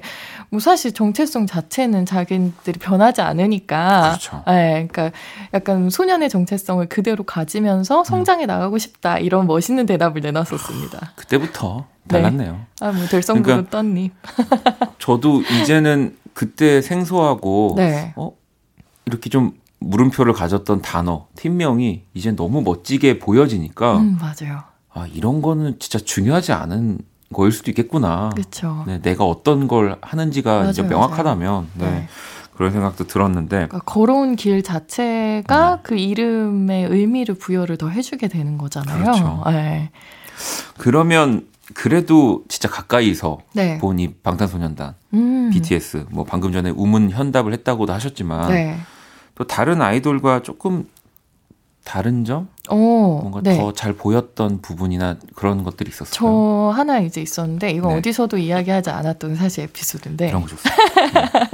게뭐 0.50 0.60
사실 0.60 0.92
정체성 0.92 1.46
자체는 1.46 2.06
자기들이 2.06 2.78
변하지 2.78 3.22
않으니까 3.22 4.18
그렇죠. 4.18 4.42
네, 4.46 4.88
그러니까 4.90 5.16
약간 5.54 5.90
소년의 5.90 6.28
정체성을 6.28 6.86
그대로 6.88 7.24
가지면서 7.24 8.04
성장해 8.04 8.46
나가고 8.46 8.78
싶다 8.78 9.18
이런 9.18 9.46
멋있는 9.46 9.86
대답을 9.86 10.20
내놨었습니다. 10.20 11.12
그때부터 11.16 11.86
네. 12.04 12.22
달랐네요. 12.22 12.60
아뭐 12.80 13.06
들성부로 13.06 13.42
그러니까 13.42 13.70
떴니? 13.70 14.10
저도 14.98 15.42
이제는 15.42 16.16
그때 16.34 16.82
생소하고 16.82 17.74
네. 17.76 18.12
어 18.16 18.32
이렇게 19.06 19.30
좀 19.30 19.52
물음표를 19.78 20.32
가졌던 20.32 20.82
단어 20.82 21.26
팀명이 21.36 22.02
이제 22.14 22.32
너무 22.32 22.62
멋지게 22.62 23.18
보여지니까 23.18 23.98
음 23.98 24.18
맞아요. 24.20 24.62
아 24.96 25.06
이런 25.12 25.42
거는 25.42 25.78
진짜 25.78 25.98
중요하지 25.98 26.52
않은 26.52 26.98
거일 27.32 27.52
수도 27.52 27.70
있겠구나. 27.70 28.30
그렇죠. 28.34 28.82
네, 28.86 29.00
내가 29.02 29.24
어떤 29.24 29.68
걸 29.68 29.98
하는지가 30.00 30.50
맞아요, 30.50 30.70
이제 30.70 30.82
명확하다면 30.82 31.68
네, 31.74 31.90
네. 31.90 32.08
그런 32.54 32.72
생각도 32.72 33.06
들었는데 33.06 33.56
그러니까 33.56 33.80
걸어온 33.80 34.36
길 34.36 34.62
자체가 34.62 35.76
네. 35.76 35.80
그 35.82 35.96
이름의 35.96 36.86
의미를 36.86 37.34
부여를 37.34 37.76
더 37.76 37.90
해주게 37.90 38.28
되는 38.28 38.56
거잖아요. 38.56 39.02
그렇죠. 39.02 39.42
네. 39.48 39.90
그러면 40.78 41.46
그래도 41.74 42.44
진짜 42.48 42.70
가까이서 42.70 43.38
네. 43.52 43.76
본이 43.78 44.14
방탄소년단 44.14 44.94
음. 45.12 45.50
BTS 45.52 46.06
뭐 46.10 46.24
방금 46.24 46.52
전에 46.52 46.70
우문 46.70 47.10
현답을 47.10 47.52
했다고도 47.52 47.92
하셨지만 47.92 48.48
네. 48.48 48.78
또 49.34 49.44
다른 49.44 49.82
아이돌과 49.82 50.42
조금 50.42 50.86
다른 51.86 52.24
점? 52.24 52.48
어, 52.68 52.76
뭔가 52.76 53.40
네. 53.42 53.56
더잘 53.56 53.92
보였던 53.92 54.60
부분이나 54.60 55.16
그런 55.36 55.62
것들이 55.62 55.88
있었어요. 55.88 56.10
저 56.10 56.72
하나 56.76 56.98
이제 56.98 57.22
있었는데 57.22 57.70
이건 57.70 57.92
네. 57.92 57.98
어디서도 57.98 58.38
이야기하지 58.38 58.90
않았던 58.90 59.36
사실 59.36 59.64
에피소드인데 59.64 60.28
이런 60.28 60.42
거 60.42 60.48
좋습니다. 60.48 60.80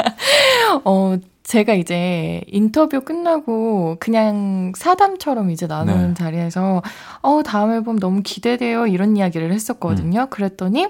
어 0.86 1.16
제가 1.42 1.74
이제 1.74 2.40
인터뷰 2.46 3.02
끝나고 3.02 3.98
그냥 4.00 4.72
사담처럼 4.74 5.50
이제 5.50 5.66
나누는 5.66 6.08
네. 6.08 6.14
자리에서 6.14 6.82
어 7.20 7.42
다음 7.44 7.72
앨범 7.72 7.98
너무 7.98 8.22
기대돼요 8.24 8.86
이런 8.86 9.18
이야기를 9.18 9.48
음. 9.48 9.52
했었거든요. 9.52 10.28
그랬더니 10.30 10.88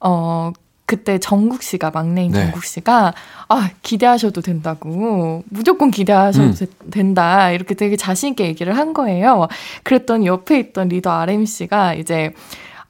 어 0.00 0.50
그때 0.92 1.18
정국 1.18 1.62
씨가 1.62 1.90
막내인 1.90 2.32
네. 2.32 2.42
정국 2.42 2.64
씨가 2.66 3.14
아 3.48 3.70
기대하셔도 3.80 4.42
된다고 4.42 5.42
무조건 5.48 5.90
기대하셔도 5.90 6.48
음. 6.48 6.54
되- 6.54 6.66
된다 6.90 7.50
이렇게 7.50 7.72
되게 7.72 7.96
자신 7.96 8.30
있게 8.32 8.44
얘기를 8.44 8.76
한 8.76 8.92
거예요. 8.92 9.48
그랬더니 9.84 10.26
옆에 10.26 10.58
있던 10.58 10.88
리더 10.88 11.10
RM 11.10 11.46
씨가 11.46 11.94
이제 11.94 12.34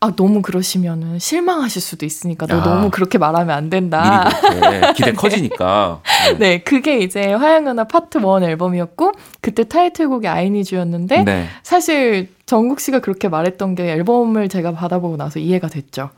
아 0.01 0.11
너무 0.17 0.43
그러시면은 0.43 1.21
실망하실 1.21 1.81
수도 1.81 2.05
있으니까 2.05 2.47
너 2.49 2.61
아. 2.61 2.65
너무 2.65 2.91
그렇게 2.91 3.19
말하면 3.19 3.57
안 3.57 3.71
된다. 3.71 4.29
기대 4.97 5.13
커지니까. 5.13 6.01
네. 6.33 6.39
네, 6.39 6.59
그게 6.59 6.99
이제 6.99 7.33
화양연화 7.33 7.85
파트 7.85 8.19
1 8.19 8.25
앨범이었고 8.43 9.13
그때 9.41 9.63
타이틀곡이 9.63 10.27
아이니즈였는데 10.27 11.23
네. 11.23 11.47
사실 11.63 12.31
정국 12.47 12.81
씨가 12.81 12.99
그렇게 12.99 13.29
말했던 13.29 13.77
게 13.77 13.93
앨범을 13.93 14.49
제가 14.49 14.73
받아보고 14.73 15.17
나서 15.17 15.39
이해가 15.39 15.69
됐죠. 15.69 16.11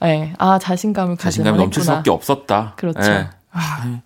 네, 0.00 0.32
아 0.38 0.58
자신감을 0.58 1.16
자신감이 1.16 1.56
넘칠 1.56 1.80
했구나. 1.80 1.96
수밖에 1.96 2.10
없었다. 2.10 2.74
그렇죠. 2.76 3.10
예. 3.10 3.28
아, 3.52 4.00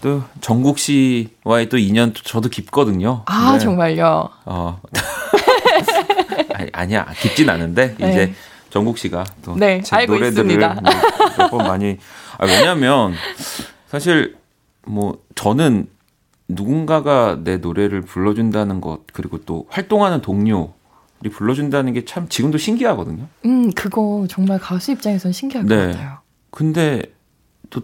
또 0.00 0.22
정국 0.40 0.78
씨와의 0.78 1.68
또 1.68 1.76
인연 1.76 2.12
도 2.12 2.22
저도 2.22 2.48
깊거든요. 2.48 3.22
아 3.26 3.52
네. 3.52 3.58
정말요. 3.58 4.30
어. 4.46 4.80
아니, 6.54 6.70
아니 6.72 6.94
야 6.94 7.06
깊진 7.20 7.50
않은데 7.50 7.94
네. 7.98 8.10
이제 8.10 8.34
정국 8.70 8.98
씨가 8.98 9.24
또제 9.44 9.60
네, 9.60 9.82
노래들을 10.06 10.28
있습니다. 10.28 10.80
몇번 11.38 11.66
많이 11.66 11.98
아, 12.38 12.46
왜냐하면 12.46 13.14
사실 13.88 14.36
뭐 14.86 15.18
저는 15.34 15.88
누군가가 16.48 17.38
내 17.42 17.56
노래를 17.58 18.02
불러준다는 18.02 18.80
것 18.80 19.00
그리고 19.12 19.38
또 19.38 19.66
활동하는 19.68 20.22
동료 20.22 20.72
들이 21.26 21.30
불러준다는 21.30 21.92
게 21.92 22.04
참 22.06 22.28
지금도 22.28 22.56
신기하거든요. 22.58 23.26
음, 23.44 23.72
그거 23.72 24.26
정말 24.30 24.58
가수 24.58 24.92
입장에선 24.92 25.32
신기할 25.32 25.66
네. 25.66 25.76
것 25.76 25.86
같아요. 25.92 26.18
근데 26.50 27.02
또 27.68 27.82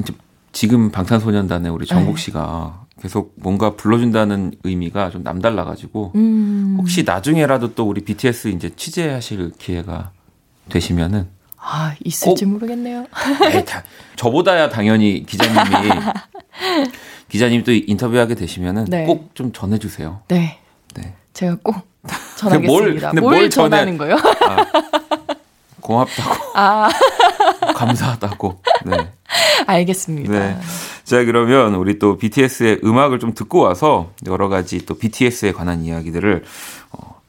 이제 0.00 0.12
지금 0.50 0.90
방탄소년단의 0.90 1.70
우리 1.70 1.86
정국 1.86 2.16
네. 2.16 2.22
씨가 2.22 2.84
계속 3.00 3.34
뭔가 3.36 3.74
불러준다는 3.76 4.52
의미가 4.64 5.10
좀 5.10 5.22
남달라가지고 5.22 6.12
음, 6.16 6.76
혹시 6.78 7.04
나중에라도 7.04 7.74
또 7.74 7.88
우리 7.88 8.02
BTS 8.02 8.48
이제 8.48 8.70
취재하실 8.74 9.52
기회가 9.58 10.10
되시면은 10.68 11.28
아 11.56 11.94
있을지 12.04 12.44
모르겠네요. 12.46 13.06
에이, 13.54 13.64
다, 13.64 13.84
저보다야 14.16 14.68
당연히 14.68 15.24
기자님이 15.24 15.60
기자님 17.28 17.62
또 17.64 17.72
인터뷰하게 17.72 18.34
되시면은 18.34 18.86
네. 18.86 19.04
꼭좀 19.06 19.52
전해주세요. 19.52 20.22
네, 20.28 20.58
네. 20.94 21.14
제가 21.32 21.56
꼭 21.62 21.91
전하겠습니다. 22.36 23.12
뭘, 23.14 23.20
뭘 23.20 23.50
전하는 23.50 23.96
거요? 23.96 24.16
아, 24.16 24.66
고맙다고 25.80 26.34
아, 26.54 26.88
감사하다고. 27.74 28.60
네. 28.86 28.96
알겠습니다. 29.66 30.32
네. 30.32 30.58
자, 31.04 31.24
그러면 31.24 31.74
우리 31.74 31.98
또 31.98 32.16
BTS의 32.16 32.80
음악을 32.84 33.18
좀 33.18 33.34
듣고 33.34 33.60
와서 33.60 34.10
여러 34.26 34.48
가지 34.48 34.84
또 34.86 34.94
BTS에 34.94 35.52
관한 35.52 35.84
이야기들을 35.84 36.44
어, 36.92 37.20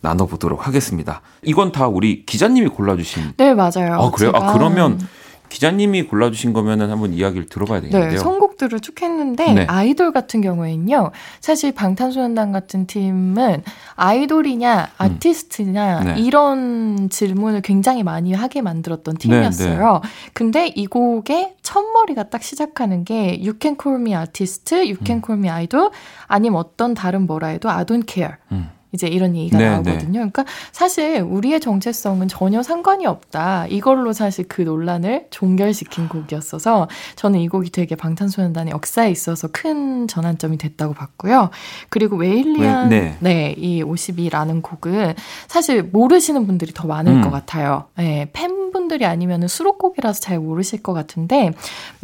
나눠보도록 0.00 0.66
하겠습니다. 0.66 1.22
이건 1.42 1.72
다 1.72 1.86
우리 1.88 2.24
기자님이 2.24 2.68
골라주신. 2.68 3.34
네, 3.36 3.54
맞아요. 3.54 3.94
아, 4.00 4.10
그래요? 4.10 4.32
아, 4.34 4.40
제가 4.40 4.52
그러면 4.52 5.06
기자님이 5.48 6.04
골라주신 6.04 6.52
거면은 6.52 6.90
한번 6.90 7.12
이야기를 7.12 7.46
들어봐야 7.46 7.80
네, 7.80 7.88
되겠는데요. 7.88 8.20
선곡들을 8.20 8.80
쭉 8.80 9.00
했는데 9.02 9.52
네. 9.52 9.66
아이돌 9.68 10.12
같은 10.12 10.40
경우에는요. 10.40 11.10
사실 11.40 11.72
방탄소년단 11.72 12.52
같은 12.52 12.86
팀은 12.86 13.62
아이돌이냐 13.94 14.90
아티스트냐 14.96 16.00
음. 16.00 16.04
네. 16.06 16.20
이런 16.20 17.08
질문을 17.08 17.62
굉장히 17.62 18.02
많이 18.02 18.32
하게 18.32 18.62
만들었던 18.62 19.16
팀이었어요. 19.16 20.00
근데 20.32 20.68
이 20.68 20.86
곡의 20.86 21.54
첫머리가 21.62 22.24
딱 22.24 22.42
시작하는 22.42 23.04
게 23.04 23.38
You 23.40 23.54
can 23.60 23.76
call 23.80 24.00
me 24.00 24.12
artist, 24.12 24.74
You 24.74 24.96
can 25.04 25.22
call 25.24 25.38
me 25.38 25.48
idol 25.48 25.90
아니면 26.26 26.58
어떤 26.58 26.94
다른 26.94 27.26
뭐라 27.26 27.48
해도 27.48 27.70
I 27.70 27.84
don't 27.84 28.08
care. 28.08 28.34
음. 28.52 28.75
이제 28.92 29.06
이런 29.08 29.36
얘기가 29.36 29.58
네, 29.58 29.70
나오거든요. 29.70 30.12
그러니까 30.12 30.44
사실 30.72 31.20
우리의 31.20 31.60
정체성은 31.60 32.28
전혀 32.28 32.62
상관이 32.62 33.06
없다. 33.06 33.66
이걸로 33.68 34.12
사실 34.12 34.46
그 34.48 34.62
논란을 34.62 35.26
종결시킨 35.30 36.08
곡이었어서 36.08 36.88
저는 37.16 37.40
이 37.40 37.48
곡이 37.48 37.70
되게 37.70 37.94
방탄소년단의 37.96 38.72
역사에 38.72 39.10
있어서 39.10 39.48
큰 39.52 40.08
전환점이 40.08 40.56
됐다고 40.58 40.94
봤고요. 40.94 41.50
그리고 41.88 42.16
웨일리안 42.16 42.88
네. 42.88 43.16
네, 43.20 43.54
이 43.58 43.82
52라는 43.82 44.62
곡은 44.62 45.14
사실 45.48 45.82
모르시는 45.82 46.46
분들이 46.46 46.72
더 46.72 46.86
많을 46.86 47.12
음. 47.12 47.20
것 47.22 47.30
같아요. 47.30 47.84
네, 47.96 48.30
팬분들이 48.32 49.04
아니면 49.04 49.46
수록곡이라서 49.48 50.20
잘 50.20 50.38
모르실 50.38 50.82
것 50.82 50.92
같은데 50.92 51.52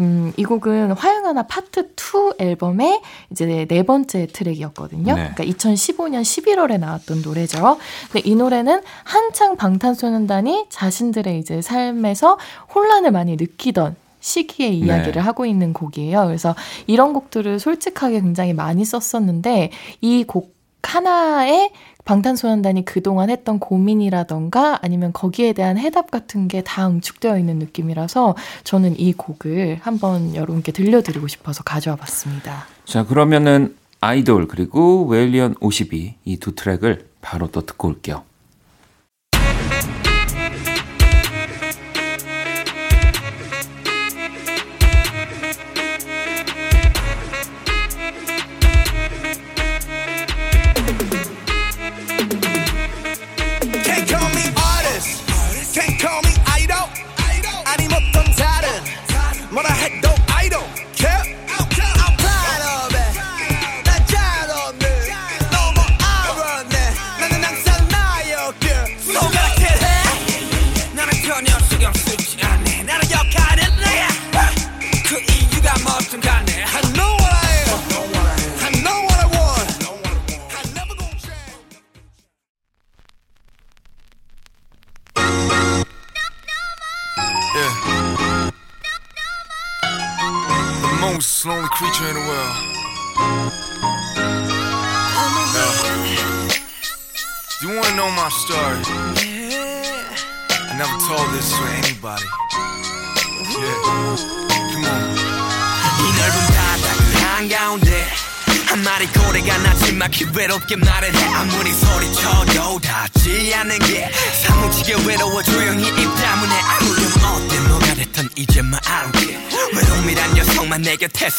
음, 0.01 0.33
이 0.37 0.45
곡은 0.45 0.93
화양하나 0.93 1.45
파트 1.45 1.91
2 1.97 2.35
앨범의 2.39 3.01
이제 3.31 3.67
네 3.69 3.83
번째 3.83 4.27
트랙이었거든요. 4.27 5.15
네. 5.15 5.31
그러니까 5.35 5.45
2015년 5.45 6.23
11월에 6.23 6.72
나왔던 6.79 7.23
노래죠. 7.23 7.79
근데 8.11 8.29
이 8.29 8.35
노래는 8.35 8.83
한창 9.05 9.57
방탄소년단이 9.57 10.67
자신들의 10.69 11.39
이제 11.39 11.63
삶에서 11.63 12.39
혼란을 12.75 13.11
많이 13.11 13.37
느끼던 13.37 13.97
시기의 14.21 14.71
네. 14.71 14.77
이야기를 14.87 15.21
하고 15.25 15.47
있는 15.47 15.73
곡이에요. 15.73 16.27
그래서 16.27 16.55
이런 16.87 17.13
곡들을 17.13 17.59
솔직하게 17.59 18.21
굉장히 18.21 18.53
많이 18.53 18.85
썼었는데 18.85 19.71
이 20.01 20.25
곡 20.27 20.53
하나에 20.85 21.71
방탄소년단이 22.05 22.85
그동안 22.85 23.31
했던 23.31 23.61
고민이라던가 23.61 24.81
아니면 24.83 25.13
거기에 25.13 25.53
대한 25.53 25.79
해답 25.79 26.11
같은 26.11 26.49
게 26.49 26.63
다 26.63 26.89
응축되어 26.89 27.39
있는 27.39 27.59
느낌이라서 27.61 28.35
저는 28.65 28.99
이 28.99 29.13
곡을 29.13 29.79
한번 29.81 30.35
여러분께 30.35 30.73
들려드리고 30.73 31.29
싶어서 31.29 31.63
가져와 31.63 31.97
봤습니다. 31.97 32.67
자, 32.85 33.05
그러면은 33.05 33.77
아이돌 34.05 34.49
그리고 34.49 35.07
웨일리언 35.07 35.55
52 35.61 36.17
이 36.25 36.37
두 36.39 36.55
트랙을 36.57 37.07
바로 37.21 37.47
또 37.53 37.65
듣고 37.65 37.87
올게요. 37.89 38.25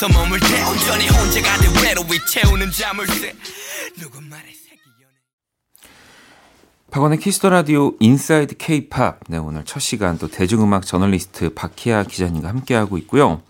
서 0.03 0.09
머물 0.09 0.37
때 0.37 0.47
온전히 0.69 1.07
혼자가 1.07 1.57
돼 1.59 1.67
외로이 1.81 2.19
채우는 2.29 2.71
자물쇠 2.71 3.33
새기 4.53 4.81
박원의 6.91 7.19
Kiss 7.19 7.36
the 7.36 7.49
Radio 7.49 7.93
Inside 8.01 8.57
K-pop. 8.57 9.21
네, 9.29 9.37
오늘 9.37 9.63
첫 9.63 9.79
시간 9.79 10.17
또 10.17 10.27
대중음악 10.27 10.85
저널리스트 10.85 11.53
박희아 11.53 12.03
기자님과 12.03 12.49
함께하고 12.49 12.97
있고요. 12.97 13.41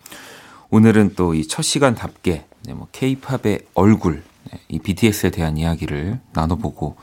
오늘은 0.70 1.16
또 1.16 1.34
이 1.34 1.48
첫 1.48 1.63
시간답게 1.63 2.46
네, 2.66 2.74
뭐 2.76 2.88
K-팝의 2.92 3.62
얼굴, 3.74 4.22
네, 4.52 4.60
이 4.68 4.78
BTS에 4.78 5.32
대한 5.32 5.58
이야기를 5.58 6.20
나눠보고 6.34 6.98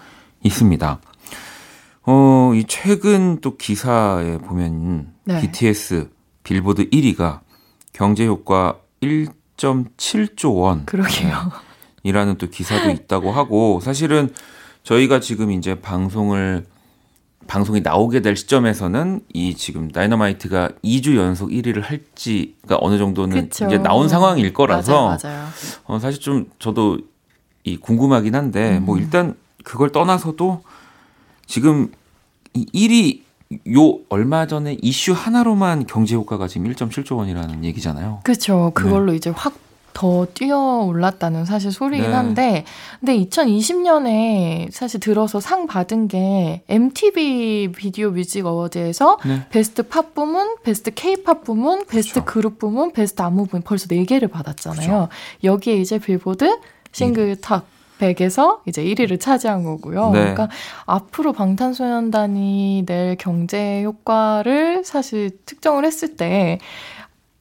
있습니다. 0.45 1.01
어, 2.03 2.53
이 2.55 2.65
최근 2.69 3.41
또 3.41 3.57
기사에 3.57 4.39
보면 4.39 5.13
네. 5.25 5.41
BTS 5.41 6.09
빌보드 6.45 6.89
1위가 6.91 7.41
경제 7.93 8.25
효과 8.29 8.79
1.7조 9.61 10.57
원. 10.57 10.87
그러게요. 10.87 11.53
이라는 12.03 12.39
또 12.39 12.49
기사도 12.49 12.91
있다고 12.91 13.31
하고 13.31 13.81
사실은 13.81 14.33
저희가 14.83 15.21
지금 15.21 15.51
이제 15.51 15.79
방송을 15.81 16.67
방송이 17.47 17.81
나오게 17.81 18.21
될 18.21 18.37
시점에서는 18.37 19.23
이 19.35 19.55
지금 19.55 19.91
다이너마이트가 19.91 20.71
2주 20.85 21.17
연속 21.17 21.51
1위를 21.51 21.83
할지가 21.83 22.79
어느 22.81 22.97
정도는 22.97 23.49
그쵸. 23.49 23.67
이제 23.67 23.79
나온 23.79 24.09
상황일 24.09 24.53
거라서 24.53 24.93
맞아요, 24.93 25.19
맞아요. 25.23 25.49
어, 25.85 25.99
사실 25.99 26.21
좀 26.21 26.47
저도 26.59 26.99
이 27.65 27.77
궁금하긴 27.77 28.35
한데 28.35 28.79
음. 28.79 28.85
뭐 28.85 28.99
일단 28.99 29.35
그걸 29.65 29.91
떠나서도 29.91 30.63
지금 31.47 31.91
이 32.55 32.67
1위 32.73 33.23
요 33.77 33.99
얼마 34.09 34.47
전에 34.47 34.77
이슈 34.81 35.13
하나로만 35.13 35.87
경제 35.87 36.15
효과가 36.15 36.47
지금 36.47 36.73
1.7조 36.73 37.17
원이라는 37.17 37.65
얘기잖아요. 37.65 38.21
그렇죠. 38.23 38.71
그걸로 38.75 39.13
이제 39.13 39.31
확 39.31 39.71
더 39.93 40.27
뛰어 40.33 40.85
올랐다는 40.87 41.45
사실 41.45 41.73
소리긴 41.73 42.11
네. 42.11 42.15
한데, 42.15 42.65
근데 43.01 43.19
2020년에 43.19 44.71
사실 44.71 45.01
들어서 45.01 45.41
상 45.41 45.67
받은 45.67 46.09
게 46.09 46.63
MTV 46.69 47.73
Video 47.77 48.11
Music 48.11 48.47
Awards에서 48.47 49.19
네. 49.27 49.47
베스트 49.51 49.83
팝 49.83 50.15
부문, 50.15 50.57
베스트 50.63 50.93
K-팝 50.95 51.45
부문, 51.45 51.87
베스트 51.87 52.21
그쵸. 52.21 52.25
그룹 52.25 52.59
부문, 52.59 52.93
베스트 52.93 53.21
안무 53.21 53.47
부문 53.47 53.63
벌써 53.63 53.89
4개를 53.89 54.31
받았잖아요. 54.31 55.09
여기에 55.45 55.77
이제 55.77 55.99
빌보드 55.99 56.59
싱글 56.93 57.41
탑 57.41 57.65
100에서 58.01 58.61
이제 58.67 58.83
1위를 58.83 59.21
차지한 59.21 59.63
거고요. 59.65 60.07
네. 60.11 60.19
그러니까 60.21 60.49
앞으로 60.87 61.33
방탄소년단이 61.33 62.85
낼 62.87 63.17
경제 63.17 63.83
효과를 63.85 64.83
사실 64.85 65.31
특정을 65.45 65.85
했을 65.85 66.17
때 66.17 66.59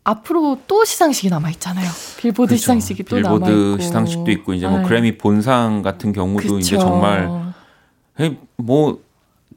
앞으로 0.03 0.59
또 0.67 0.85
시상식이 0.85 1.29
남아 1.29 1.49
있잖아요. 1.51 1.87
빌보드 2.17 2.49
그렇죠. 2.49 2.59
시상식이 2.61 3.03
또 3.03 3.19
남아 3.19 3.35
있고. 3.35 3.45
빌보드 3.45 3.83
시상식도 3.83 4.31
있고 4.31 4.53
이제 4.53 4.67
뭐 4.67 4.79
네. 4.79 4.85
그래미 4.87 5.17
본상 5.17 5.81
같은 5.81 6.11
경우도 6.13 6.59
이제 6.59 6.75
그쵸. 6.75 6.87
정말 6.87 7.29
뭐 8.57 8.99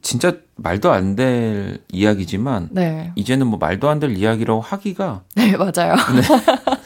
진짜 0.02 0.34
말도 0.56 0.90
안 0.92 1.16
될 1.16 1.78
이야기지만 1.90 2.68
네. 2.72 3.12
이제는 3.16 3.46
뭐 3.46 3.58
말도 3.58 3.88
안 3.88 3.98
될 4.00 4.16
이야기라고 4.16 4.60
하기가 4.60 5.22
네, 5.36 5.56
맞아요. 5.56 5.94
뭐 5.94 6.38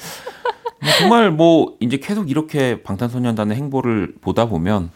정말 0.99 1.31
뭐 1.31 1.77
이제 1.81 1.99
계속 1.99 2.31
이렇게 2.31 2.83
방탄소년단의 2.83 3.57
행보를 3.57 4.15
보다 4.21 4.47
보면 4.47 4.91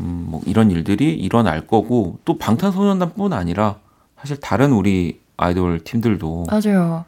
음, 0.00 0.26
뭐 0.30 0.40
이런 0.46 0.70
일들이 0.70 1.14
일어날 1.14 1.66
거고 1.66 2.18
또 2.24 2.38
방탄소년단뿐 2.38 3.32
아니라 3.32 3.76
사실 4.18 4.38
다른 4.38 4.72
우리 4.72 5.20
아이돌 5.36 5.80
팀들도 5.80 6.46
맞아요. 6.50 7.04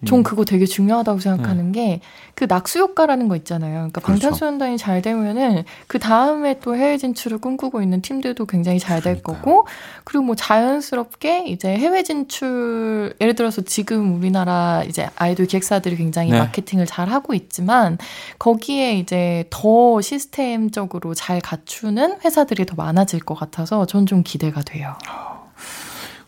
음. 0.00 0.06
전 0.06 0.22
그거 0.22 0.44
되게 0.44 0.66
중요하다고 0.66 1.20
생각하는 1.20 1.72
게그 1.72 2.44
낙수 2.48 2.78
효과라는 2.80 3.28
거 3.28 3.36
있잖아요. 3.36 3.74
그러니까 3.74 4.00
네. 4.00 4.04
그렇죠. 4.06 4.20
방탄소년단이 4.22 4.78
잘 4.78 5.02
되면은 5.02 5.64
그 5.86 5.98
다음에 5.98 6.60
또 6.60 6.76
해외 6.76 6.98
진출을 6.98 7.38
꿈꾸고 7.38 7.82
있는 7.82 8.02
팀들도 8.02 8.46
굉장히 8.46 8.78
잘 8.78 9.00
될. 9.02 9.22
거고 9.22 9.66
그리고 10.04 10.24
뭐 10.24 10.34
자연스럽게 10.36 11.46
이제 11.48 11.74
해외 11.76 12.02
진출 12.02 13.14
예를 13.20 13.34
들어서 13.34 13.62
지금 13.62 14.14
우리나라 14.16 14.82
이제 14.86 15.08
아이돌 15.16 15.46
기획사들이 15.46 15.96
굉장히 15.96 16.30
네. 16.30 16.38
마케팅을 16.38 16.86
잘 16.86 17.08
하고 17.08 17.32
있지만 17.34 17.98
거기에 18.38 18.98
이제 18.98 19.44
더 19.50 20.00
시스템적으로 20.00 21.14
잘 21.14 21.40
갖추는 21.40 22.18
회사들이 22.24 22.66
더 22.66 22.74
많아질 22.76 23.20
것 23.20 23.34
같아서 23.34 23.86
전 23.86 24.06
좀 24.06 24.22
기대가 24.22 24.62
돼요. 24.62 24.94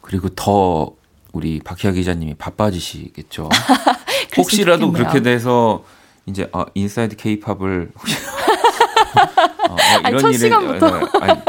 그리고 0.01 0.29
더 0.31 0.93
우리 1.33 1.61
박희아 1.61 1.93
기자님이 1.93 2.35
바빠지시겠죠. 2.35 3.49
혹시라도. 4.37 4.93
그렇게 4.93 5.21
돼서 5.23 5.85
이제 6.27 6.49
어, 6.53 6.65
Inside 6.75 7.17
K-pop을 7.17 7.91
혹시 7.99 8.17
어, 9.69 9.73
어, 9.73 9.77
아니, 10.03 10.19
첫 10.19 10.33
시간부터. 10.33 10.99
네, 10.99 11.07
아니, 11.21 11.41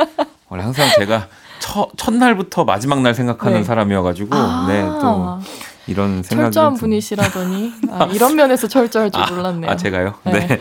원래 0.48 0.64
항상 0.64 0.90
제가 0.98 1.28
첫 1.60 1.90
첫날부터 1.98 2.64
마지막 2.66 3.02
날 3.02 3.14
생각하는 3.14 3.60
네. 3.60 3.64
사람이어가지고 3.64 4.36
아, 4.36 4.66
네또 4.68 5.40
이런 5.88 6.24
생각이 6.24 6.54
철저한 6.54 6.76
분이시라더니 6.76 7.74
아, 7.92 8.06
이런 8.14 8.36
면에서 8.36 8.68
철저할 8.68 9.12
줄 9.12 9.22
몰랐네요. 9.30 9.70
아 9.72 9.76
제가요? 9.76 10.16
네. 10.26 10.48
네. 10.48 10.60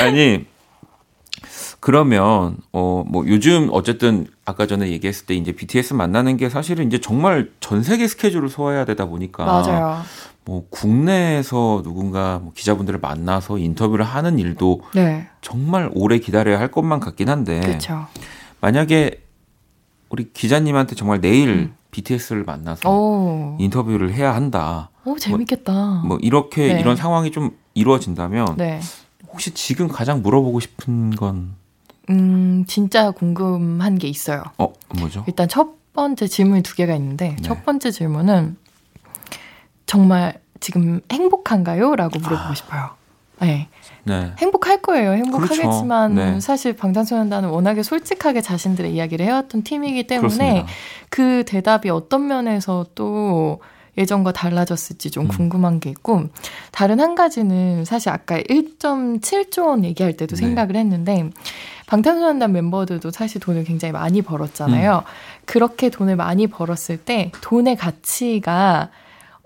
아니 0.00 0.46
그러면 1.82 2.56
어 2.72 2.92
뭐 3.04 3.26
요즘 3.26 3.68
어쨌든 3.72 4.26
아까 4.44 4.66
전에 4.66 4.88
얘기했을 4.90 5.26
때 5.26 5.34
이제 5.34 5.50
BTS 5.52 5.94
만나는 5.94 6.36
게 6.36 6.48
사실은 6.48 6.86
이제 6.86 6.98
정말 7.00 7.50
전 7.60 7.82
세계 7.82 8.06
스케줄을 8.06 8.48
소화해야 8.48 8.84
되다 8.84 9.06
보니까 9.06 9.44
맞아요. 9.44 10.00
뭐 10.44 10.64
국내에서 10.70 11.82
누군가 11.84 12.38
뭐 12.42 12.52
기자분들을 12.54 13.00
만나서 13.00 13.58
인터뷰를 13.58 14.04
하는 14.04 14.38
일도 14.38 14.82
네, 14.94 15.26
정말 15.40 15.90
오래 15.94 16.18
기다려야 16.18 16.58
할 16.60 16.70
것만 16.70 17.00
같긴 17.00 17.28
한데 17.28 17.60
그렇죠. 17.60 18.06
만약에 18.60 19.22
우리 20.08 20.32
기자님한테 20.32 20.94
정말 20.94 21.20
내일 21.20 21.48
음. 21.48 21.74
BTS를 21.90 22.44
만나서 22.44 22.88
오, 22.90 23.56
인터뷰를 23.60 24.14
해야 24.14 24.34
한다. 24.34 24.90
오 25.04 25.18
재밌겠다. 25.18 26.02
뭐 26.06 26.18
이렇게 26.22 26.74
네. 26.74 26.80
이런 26.80 26.96
상황이 26.96 27.30
좀 27.32 27.50
이루어진다면 27.74 28.54
네, 28.56 28.80
혹시 29.32 29.50
지금 29.52 29.88
가장 29.88 30.22
물어보고 30.22 30.60
싶은 30.60 31.10
건 31.16 31.54
음 32.10 32.64
진짜 32.66 33.10
궁금한 33.10 33.98
게 33.98 34.08
있어요. 34.08 34.42
어, 34.58 34.72
뭐죠? 34.98 35.24
일단 35.26 35.48
첫 35.48 35.92
번째 35.92 36.26
질문이 36.26 36.62
두 36.62 36.74
개가 36.74 36.94
있는데 36.94 37.30
네. 37.30 37.36
첫 37.42 37.64
번째 37.64 37.90
질문은 37.90 38.56
정말 39.86 40.40
지금 40.60 41.00
행복한가요? 41.10 41.96
라고 41.96 42.18
물어보고 42.18 42.54
싶어요. 42.54 42.90
네. 43.40 43.68
네. 44.04 44.32
행복할 44.38 44.80
거예요. 44.80 45.12
행복하겠지만 45.12 46.14
그렇죠. 46.14 46.32
네. 46.32 46.40
사실 46.40 46.74
방탄소년단은 46.74 47.48
워낙에 47.48 47.82
솔직하게 47.82 48.40
자신들의 48.40 48.94
이야기를 48.94 49.26
해왔던 49.26 49.62
팀이기 49.64 50.06
때문에 50.06 50.28
그렇습니다. 50.28 50.66
그 51.10 51.44
대답이 51.46 51.90
어떤 51.90 52.26
면에서 52.26 52.86
또 52.94 53.60
예전과 53.98 54.32
달라졌을지 54.32 55.10
좀 55.10 55.26
음. 55.26 55.28
궁금한 55.28 55.78
게 55.80 55.90
있고 55.90 56.28
다른 56.70 56.98
한 57.00 57.14
가지는 57.14 57.84
사실 57.84 58.08
아까 58.10 58.38
1.7조 58.40 59.66
원 59.66 59.84
얘기할 59.84 60.16
때도 60.16 60.34
네. 60.36 60.40
생각을 60.40 60.76
했는데 60.76 61.28
방탄소년단 61.86 62.52
멤버들도 62.52 63.10
사실 63.10 63.40
돈을 63.40 63.64
굉장히 63.64 63.92
많이 63.92 64.22
벌었잖아요. 64.22 64.96
음. 65.06 65.42
그렇게 65.44 65.90
돈을 65.90 66.16
많이 66.16 66.46
벌었을 66.46 66.96
때 66.96 67.32
돈의 67.42 67.76
가치가 67.76 68.88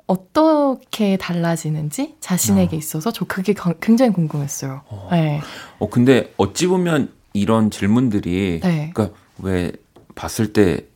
어떻게 0.06 1.16
달라지는지 1.16 2.14
자신에게 2.20 2.76
있어서 2.76 3.10
저 3.10 3.24
그게 3.24 3.52
가- 3.52 3.74
굉장히 3.80 4.12
궁금했어요. 4.12 4.82
어. 4.88 5.08
네. 5.10 5.40
어 5.80 5.88
근데 5.90 6.32
어찌 6.36 6.68
보면 6.68 7.10
이런 7.32 7.70
질문들이 7.72 8.60
네. 8.62 8.90
그러니까 8.94 9.16
왜 9.38 9.72
봤을 10.14 10.52
때 10.52 10.86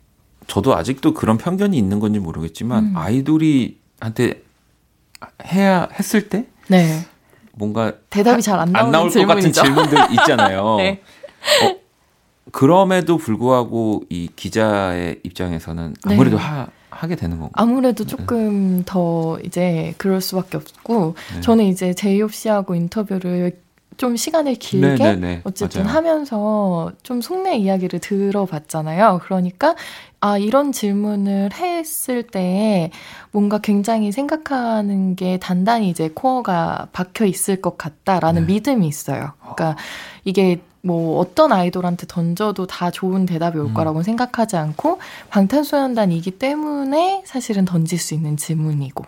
저도 0.51 0.75
아직도 0.77 1.15
그런 1.15 1.39
편견이 1.39 1.79
있는 1.79 2.01
건지 2.01 2.19
모르겠지만 2.19 2.85
음. 2.87 2.97
아이돌이 2.97 3.79
한테 4.01 4.43
해야 5.47 5.89
했을 5.97 6.29
때 6.29 6.47
네. 6.69 7.07
뭔가 7.53 7.93
대답이 8.11 8.43
잘 8.43 8.59
안 8.59 8.73
나올 8.73 8.91
것 8.91 9.27
같은 9.27 9.53
질문이죠. 9.53 9.63
질문들 9.63 9.99
있잖아요. 10.13 10.77
네. 10.83 11.03
어, 11.65 11.77
그럼에도 12.51 13.17
불구하고 13.17 14.03
이 14.09 14.29
기자의 14.35 15.21
입장에서는 15.23 15.95
아무래도 16.05 16.37
네. 16.37 16.43
하, 16.43 16.67
하게 16.91 17.15
되는 17.15 17.39
건가요? 17.39 17.53
아무래도 17.55 18.05
조금 18.05 18.83
더 18.85 19.39
이제 19.45 19.95
그럴 19.99 20.21
수밖에 20.21 20.57
없고 20.57 21.15
네. 21.37 21.41
저는 21.43 21.65
이제 21.67 21.95
제이홉 21.95 22.35
씨하고 22.35 22.75
인터뷰를 22.75 23.61
좀 24.01 24.17
시간을 24.17 24.55
길게 24.55 24.97
네, 24.97 24.97
네, 24.97 25.17
네. 25.17 25.41
어쨌든 25.45 25.85
맞아요. 25.85 25.95
하면서 25.95 26.91
좀 27.03 27.21
속내 27.21 27.59
이야기를 27.59 27.99
들어봤잖아요. 27.99 29.21
그러니까 29.25 29.75
아 30.21 30.39
이런 30.39 30.73
질문을 30.73 31.53
했을 31.53 32.23
때 32.23 32.91
뭔가 33.31 33.59
굉장히 33.59 34.11
생각하는 34.11 35.17
게 35.17 35.39
단단히 35.39 35.91
이제 35.91 36.09
코어가 36.15 36.89
박혀 36.93 37.27
있을 37.27 37.61
것 37.61 37.77
같다라는 37.77 38.47
네. 38.47 38.55
믿음이 38.55 38.89
있어요. 38.89 39.35
그러니까 39.41 39.77
이게 40.25 40.63
뭐 40.83 41.19
어떤 41.19 41.53
아이돌한테 41.53 42.07
던져도 42.07 42.67
다 42.67 42.91
좋은 42.91 43.27
대답이 43.27 43.59
올 43.59 43.67
음. 43.67 43.75
거라고 43.75 44.03
생각하지 44.03 44.57
않고 44.57 44.99
방탄소년단이기 45.29 46.33
때문에 46.33 47.23
사실은 47.27 47.65
던질 47.65 47.99
수 47.99 48.15
있는 48.15 48.37
질문이고. 48.37 49.05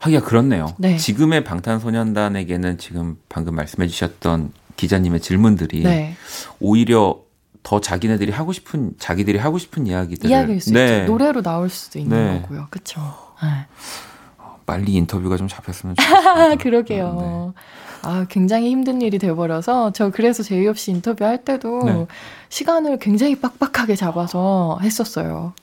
하기가 0.00 0.24
그렇네요. 0.24 0.74
네. 0.78 0.96
지금의 0.96 1.44
방탄소년단에게는 1.44 2.78
지금 2.78 3.16
방금 3.28 3.54
말씀해 3.54 3.86
주셨던 3.88 4.52
기자님의 4.76 5.20
질문들이 5.20 5.82
네. 5.84 6.16
오히려 6.58 7.20
더 7.62 7.80
자기네들이 7.80 8.30
하고 8.32 8.52
싶은 8.52 8.92
자기들이 8.98 9.38
하고 9.38 9.58
싶은 9.58 9.86
이야기들 9.86 10.28
이야기일 10.28 10.60
수 10.60 10.70
있죠. 10.70 11.04
노래로 11.06 11.42
나올 11.42 11.70
수도 11.70 11.98
있는 11.98 12.34
네. 12.34 12.42
거고요. 12.42 12.66
그렇죠. 12.70 13.00
네. 13.42 13.66
빨리 14.66 14.94
인터뷰가 14.94 15.36
좀 15.36 15.48
잡혔으면 15.48 15.94
좋겠습니다. 15.96 16.56
그러게요. 16.56 17.54
아, 18.04 18.26
굉장히 18.28 18.70
힘든 18.70 19.00
일이 19.02 19.18
돼버려서 19.18 19.92
저 19.92 20.10
그래서 20.10 20.42
제이 20.42 20.66
없이 20.66 20.90
인터뷰 20.90 21.24
할 21.24 21.44
때도 21.44 21.82
네. 21.84 22.06
시간을 22.48 22.98
굉장히 22.98 23.36
빡빡하게 23.36 23.96
잡아서 23.96 24.78
했었어요. 24.82 25.54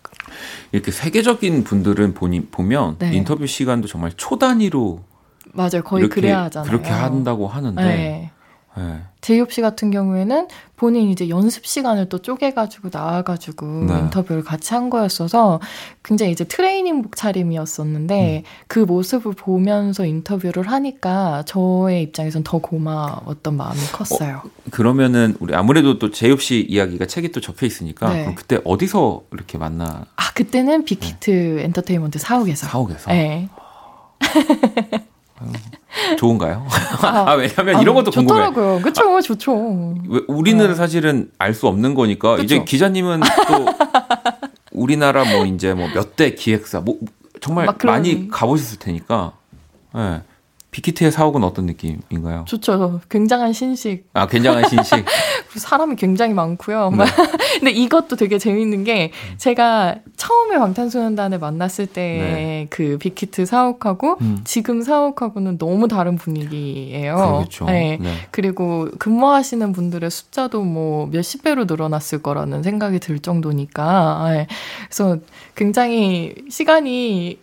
이렇게 0.72 0.92
세계적인 0.92 1.64
분들은 1.64 2.14
보니, 2.14 2.48
보면 2.48 2.98
네. 3.00 3.14
인터뷰 3.14 3.46
시간도 3.46 3.88
정말 3.88 4.12
초 4.16 4.38
단위로 4.38 5.04
맞아요. 5.54 5.84
거의 5.84 6.08
그래야 6.08 6.44
하잖아요. 6.44 6.70
그렇게 6.70 6.90
한다고 6.90 7.48
하는데 7.48 8.32
네. 8.78 8.84
네. 8.84 9.02
제이홉 9.22 9.52
씨 9.52 9.62
같은 9.62 9.92
경우에는 9.92 10.48
본인 10.76 11.10
이제 11.10 11.30
연습 11.30 11.66
시간을 11.66 12.10
또 12.10 12.20
쪼개가지고 12.20 12.90
나와가지고 12.92 13.66
네. 13.86 14.00
인터뷰를 14.00 14.44
같이 14.44 14.74
한 14.74 14.90
거였어서 14.90 15.60
굉장히 16.04 16.32
이제 16.32 16.44
트레이닝복 16.44 17.16
차림이었었는데 17.16 18.44
음. 18.44 18.50
그 18.68 18.80
모습을 18.80 19.34
보면서 19.34 20.06
인터뷰를 20.06 20.68
하니까 20.72 21.44
저의 21.46 22.02
입장에선 22.04 22.44
더 22.44 22.58
고마웠던 22.58 23.56
마음이 23.56 23.80
컸어요. 23.92 24.42
그러면은 24.72 25.36
우리 25.40 25.54
아무래도 25.54 26.00
또 26.00 26.10
제이홉 26.10 26.42
씨 26.42 26.62
이야기가 26.62 27.06
책에 27.06 27.28
또 27.28 27.42
적혀 27.42 27.68
있으니까 27.68 28.12
네. 28.12 28.22
그럼 28.22 28.36
그때 28.36 28.60
어디서 28.66 29.24
이렇게 29.32 29.60
만나 29.60 30.06
아 30.16 30.34
그때는 30.34 30.86
빅히트 30.86 31.60
엔터테인먼트 31.60 32.18
사옥에서. 32.18 32.68
사옥에서 32.68 33.12
네. 33.12 33.50
좋은가요? 36.18 36.66
아, 37.02 37.34
왜냐면 37.34 37.82
이런 37.82 37.96
것도 37.96 38.12
궁금해. 38.12 38.40
좋더라고요. 38.46 38.82
그쵸, 38.82 39.22
좋죠. 39.22 39.96
왜- 40.08 40.22
우리는 40.28 40.66
네. 40.68 40.76
사실은 40.76 41.30
알 41.38 41.54
수 41.54 41.68
없는 41.68 41.94
거니까 41.96 42.32
그쵸. 42.38 42.44
이제 42.44 42.64
기자님은 42.64 43.20
또 43.48 43.66
우리나라 44.72 45.24
뭐 45.26 45.46
이제 45.46 45.74
뭐 45.74 45.88
몇 45.94 46.16
대 46.16 46.34
기획사 46.36 46.80
뭐 46.80 46.98
정말 47.42 47.66
막 47.66 47.78
그런- 47.78 47.96
많이 47.96 48.28
가보셨을 48.30 48.80
테니까 48.80 49.34
예. 49.96 50.22
빅히트의 50.72 51.12
사옥은 51.12 51.44
어떤 51.44 51.66
느낌인가요? 51.66 52.46
좋죠. 52.48 53.02
굉장한 53.10 53.52
신식. 53.52 54.08
아 54.14 54.26
굉장한 54.26 54.70
신식. 54.70 55.06
사람이 55.54 55.98
굉장히 55.98 56.34
많고요. 56.34 56.92
네. 56.92 57.04
근데 57.60 57.72
이것도 57.72 58.16
되게 58.16 58.38
재밌는 58.38 58.86
게 58.86 59.12
제가 59.38 59.98
처음에 60.16 60.58
방탄소년단을 60.58 61.40
만났을 61.40 61.88
때그 61.88 62.98
빅히트 63.00 63.46
사옥하고 63.46 64.18
네. 64.22 64.26
음. 64.26 64.42
지금 64.46 64.82
사옥하고는 64.82 65.58
너무 65.58 65.90
다른 65.90 66.16
분위기예요. 66.16 67.16
그러겠죠. 67.16 67.66
네. 67.66 67.98
네. 68.00 68.14
그리고 68.32 68.88
근무하시는 68.98 69.74
분들의 69.74 70.10
숫자도 70.10 70.64
뭐 70.64 71.08
몇십 71.08 71.44
배로 71.44 71.66
늘어났을 71.66 72.24
거라는 72.24 72.64
생각이 72.64 73.00
들 73.00 73.20
정도니까. 73.20 74.30
네. 74.30 74.48
그래서 74.86 75.18
굉장히 75.56 76.34
시간이 76.50 77.40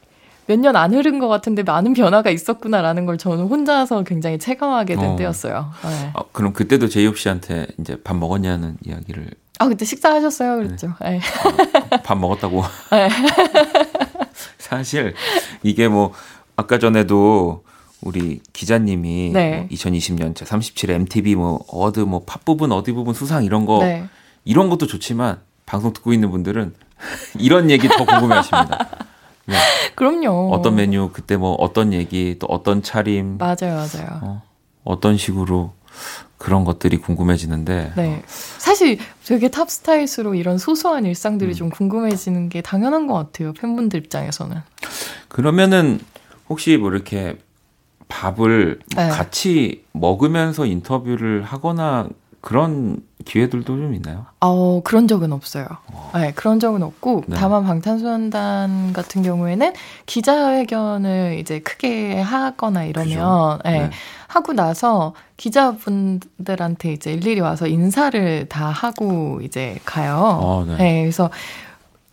몇 0.48 0.58
년 0.58 0.74
안 0.76 0.94
흐른 0.94 1.18
것 1.18 1.28
같은데 1.28 1.62
많은 1.62 1.92
변화가 1.92 2.30
있었구나라는 2.30 3.06
걸 3.06 3.18
저는 3.18 3.46
혼자서 3.46 4.02
굉장히 4.04 4.38
체감하게 4.38 4.96
된 4.96 5.10
어. 5.10 5.16
때였어요. 5.16 5.70
네. 5.84 6.10
아, 6.14 6.22
그럼 6.32 6.52
그때도 6.52 6.88
제이홉 6.88 7.18
씨한테 7.18 7.66
이제 7.78 8.00
밥 8.02 8.16
먹었냐는 8.16 8.76
이야기를 8.84 9.30
아, 9.60 9.68
그때 9.68 9.84
식사하셨어요? 9.84 10.56
그랬죠. 10.56 10.94
네. 11.02 11.20
밥 12.04 12.16
먹었다고. 12.18 12.62
네. 12.92 13.08
사실 14.58 15.14
이게 15.62 15.88
뭐 15.88 16.12
아까 16.56 16.78
전에도 16.78 17.64
우리 18.00 18.40
기자님이 18.52 19.30
네. 19.32 19.56
뭐 19.58 19.68
2020년 19.68 20.34
제 20.34 20.44
37 20.44 20.90
MTV 20.90 21.34
뭐 21.34 21.64
어드 21.68 22.00
뭐 22.00 22.24
팝 22.24 22.44
부분 22.44 22.70
어디 22.72 22.92
부분 22.92 23.14
수상 23.14 23.44
이런 23.44 23.66
거 23.66 23.80
네. 23.80 24.04
이런 24.44 24.68
것도 24.70 24.86
좋지만 24.86 25.40
방송 25.66 25.92
듣고 25.92 26.12
있는 26.12 26.30
분들은 26.30 26.74
이런 27.38 27.70
얘기 27.70 27.88
더 27.88 28.04
궁금해하십니다. 28.06 28.88
네. 29.48 29.56
그럼요. 29.96 30.50
어떤 30.52 30.76
메뉴 30.76 31.10
그때 31.12 31.36
뭐 31.36 31.54
어떤 31.54 31.92
얘기 31.92 32.36
또 32.38 32.46
어떤 32.48 32.82
차림 32.82 33.38
맞아요, 33.38 33.74
맞아요. 33.76 34.20
어, 34.22 34.42
어떤 34.84 35.16
식으로 35.16 35.72
그런 36.36 36.64
것들이 36.64 36.98
궁금해지는데 36.98 37.92
네. 37.96 38.22
사실 38.58 38.98
되게 39.24 39.48
탑스타일스로 39.48 40.34
이런 40.34 40.58
소소한 40.58 41.04
음. 41.04 41.08
일상들이 41.08 41.54
좀 41.54 41.70
궁금해지는 41.70 42.48
게 42.48 42.60
당연한 42.60 43.06
것 43.06 43.14
같아요. 43.14 43.52
팬분들 43.54 43.98
입장에서는. 44.00 44.56
그러면은 45.28 45.98
혹시 46.48 46.76
뭐 46.76 46.90
이렇게 46.92 47.36
밥을 48.08 48.80
뭐 48.94 49.04
네. 49.04 49.10
같이 49.10 49.84
먹으면서 49.92 50.66
인터뷰를 50.66 51.42
하거나 51.42 52.08
그런 52.40 53.02
기회들도 53.24 53.66
좀 53.66 53.94
있나요? 53.94 54.26
어, 54.40 54.80
그런 54.84 55.08
적은 55.08 55.32
없어요. 55.32 55.66
네, 56.14 56.32
그런 56.34 56.60
적은 56.60 56.82
없고, 56.82 57.24
네. 57.26 57.36
다만 57.36 57.64
방탄소년단 57.64 58.92
같은 58.92 59.22
경우에는 59.22 59.72
기자회견을 60.06 61.38
이제 61.40 61.58
크게 61.60 62.20
하거나 62.20 62.84
이러면? 62.84 63.58
네, 63.64 63.70
네. 63.70 63.90
하고 64.28 64.52
나서 64.52 65.14
기자분들한테 65.36 66.92
이제 66.92 67.12
일일이 67.12 67.40
와서 67.40 67.66
인사를 67.66 68.48
다 68.48 68.66
하고 68.66 69.40
이제 69.42 69.78
가요. 69.84 70.38
어, 70.40 70.64
네. 70.64 70.76
네, 70.76 71.02
그래서 71.02 71.30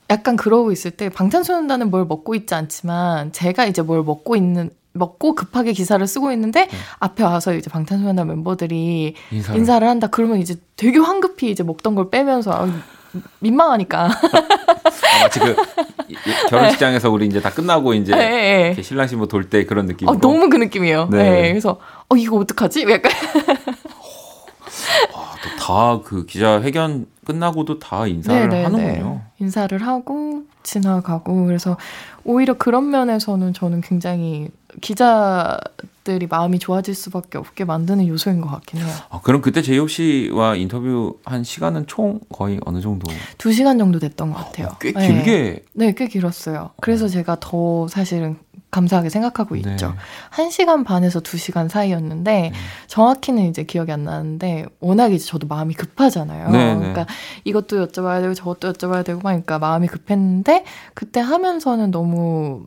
약간 0.09 0.35
그러고 0.35 0.71
있을 0.71 0.91
때 0.91 1.09
방탄소년단은 1.09 1.91
뭘 1.91 2.05
먹고 2.05 2.35
있지 2.35 2.53
않지만 2.53 3.31
제가 3.31 3.65
이제 3.65 3.81
뭘 3.81 4.03
먹고 4.03 4.35
있는 4.35 4.69
먹고 4.95 5.35
급하게 5.35 5.73
기사를 5.73 6.05
쓰고 6.07 6.31
있는데 6.31 6.67
앞에 6.99 7.23
와서 7.23 7.53
이제 7.53 7.69
방탄소년단 7.69 8.27
멤버들이 8.27 9.13
네. 9.29 9.35
인사를. 9.35 9.59
인사를 9.59 9.87
한다 9.87 10.07
그러면 10.07 10.39
이제 10.39 10.55
되게 10.75 10.97
황급히 10.99 11.51
이제 11.51 11.63
먹던 11.63 11.95
걸 11.95 12.09
빼면서 12.09 12.51
아, 12.51 12.67
민망하니까 13.39 14.05
아, 14.05 15.23
마치 15.23 15.39
그 15.39 15.55
결혼식장에서 16.49 17.09
우리 17.11 17.25
이제 17.27 17.41
다 17.41 17.49
끝나고 17.51 17.93
이제. 17.93 18.13
이렇게 18.13 18.81
신랑 18.81 19.07
신부 19.07 19.27
돌 19.27 19.49
때 19.49 19.65
그런 19.65 19.85
느낌으로 19.85 20.15
어, 20.15 20.19
너무 20.19 20.49
그 20.49 20.57
느낌이에요. 20.57 21.07
네. 21.11 21.17
네. 21.29 21.49
그래서 21.49 21.79
어 22.09 22.15
이거 22.15 22.37
어떡하지? 22.37 22.85
약간 22.89 23.11
다그 25.59 26.25
기자 26.25 26.61
회견 26.61 27.07
끝나고도 27.25 27.79
다 27.79 28.07
인사를 28.07 28.49
네, 28.49 28.57
네, 28.57 28.63
하는군요. 28.63 29.21
인사를 29.39 29.77
하고 29.85 30.43
지나가고 30.63 31.45
그래서 31.45 31.77
오히려 32.23 32.53
그런 32.55 32.89
면에서는 32.89 33.53
저는 33.53 33.81
굉장히 33.81 34.49
기자들이 34.81 36.27
마음이 36.27 36.59
좋아질 36.59 36.95
수밖에 36.95 37.37
없게 37.37 37.65
만드는 37.65 38.07
요소인 38.07 38.41
것 38.41 38.49
같긴 38.49 38.81
해요. 38.81 38.87
아, 39.09 39.19
그럼 39.21 39.41
그때 39.41 39.61
제이홉 39.61 39.89
씨와 39.89 40.55
인터뷰 40.55 41.17
한 41.25 41.43
시간은 41.43 41.87
총 41.87 42.19
거의 42.29 42.59
어느 42.65 42.81
정도? 42.81 43.11
두 43.37 43.51
시간 43.51 43.77
정도 43.77 43.99
됐던 43.99 44.31
것 44.31 44.37
같아요. 44.37 44.69
꽤 44.79 44.91
네. 44.91 45.07
길게 45.07 45.65
네, 45.73 45.93
꽤 45.93 46.07
길었어요. 46.07 46.71
그래서 46.81 47.07
제가 47.07 47.37
더 47.39 47.87
사실은 47.87 48.37
감사하게 48.71 49.09
생각하고 49.09 49.55
네. 49.55 49.71
있죠. 49.71 49.95
한 50.29 50.49
시간 50.49 50.83
반에서 50.83 51.21
두 51.21 51.37
시간 51.37 51.69
사이였는데 51.69 52.51
정확히는 52.87 53.43
이제 53.49 53.63
기억이 53.63 53.91
안 53.91 54.03
나는데 54.03 54.65
워낙 54.81 55.13
이제 55.13 55.25
저도 55.25 55.47
마음이 55.47 55.73
급하잖아요. 55.75 56.49
네, 56.49 56.73
네. 56.73 56.79
그러니까 56.79 57.05
이것도 57.45 57.87
여쭤봐야 57.87 58.21
되고 58.21 58.33
저것도 58.33 58.73
여쭤봐야 58.73 59.05
되고 59.05 59.27
하니까 59.27 59.59
마음이 59.59 59.87
급했는데 59.87 60.65
그때 60.93 61.21
하면서는 61.21 61.91
너무 61.91 62.65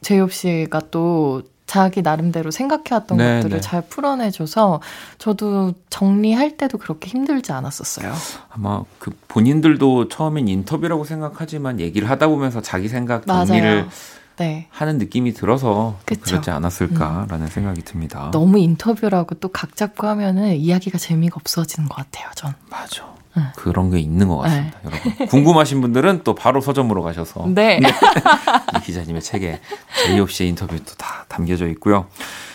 제이홉 0.00 0.32
씨가 0.32 0.82
또 0.90 1.42
자기 1.68 2.00
나름대로 2.00 2.50
생각해왔던 2.50 3.18
네, 3.18 3.36
것들을 3.36 3.56
네. 3.56 3.60
잘 3.60 3.82
풀어내줘서 3.82 4.80
저도 5.18 5.74
정리할 5.90 6.56
때도 6.56 6.78
그렇게 6.78 7.10
힘들지 7.10 7.52
않았었어요. 7.52 8.12
아마 8.48 8.82
그 8.98 9.10
본인들도 9.28 10.08
처음엔 10.08 10.48
인터뷰라고 10.48 11.04
생각하지만 11.04 11.78
얘기를 11.78 12.08
하다 12.08 12.28
보면서 12.28 12.62
자기 12.62 12.88
생각 12.88 13.26
정리를 13.26 13.74
맞아요. 13.74 13.88
네. 14.38 14.66
하는 14.70 14.98
느낌이 14.98 15.32
들어서 15.34 15.96
그쵸. 16.04 16.20
음. 16.20 16.24
그렇지 16.24 16.50
않았을까라는 16.50 17.46
생각이 17.48 17.82
듭니다. 17.82 18.30
너무 18.32 18.58
인터뷰라고 18.58 19.34
또 19.36 19.48
각 19.52 19.74
잡고 19.76 20.06
하면은 20.06 20.54
이야기가 20.56 20.98
재미가 20.98 21.36
없어지는 21.40 21.88
것 21.88 21.96
같아요, 21.96 22.28
전. 22.34 22.54
맞아. 22.70 23.06
응. 23.36 23.44
그런 23.56 23.90
게 23.90 23.98
있는 23.98 24.28
것 24.28 24.38
같습니다, 24.38 24.78
여러분. 24.84 25.26
궁금하신 25.28 25.80
분들은 25.80 26.22
또 26.24 26.34
바로 26.34 26.60
서점으로 26.60 27.02
가셔서 27.02 27.46
네. 27.48 27.78
이 28.76 28.80
기자님의 28.84 29.22
책에 29.22 29.60
제이홉 30.04 30.30
씨의 30.30 30.50
인터뷰도 30.50 30.94
다 30.94 31.24
담겨져 31.28 31.66
있고요. 31.68 32.06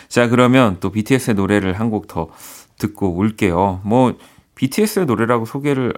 자, 0.10 0.28
그러면 0.28 0.78
또 0.80 0.92
BTS의 0.92 1.36
노래를 1.36 1.80
한 1.80 1.90
곡 1.90 2.08
더 2.08 2.28
듣고 2.78 3.14
올게요. 3.16 3.82
뭐 3.84 4.18
BTS의 4.56 5.06
노래라고 5.06 5.46
소개를 5.46 5.94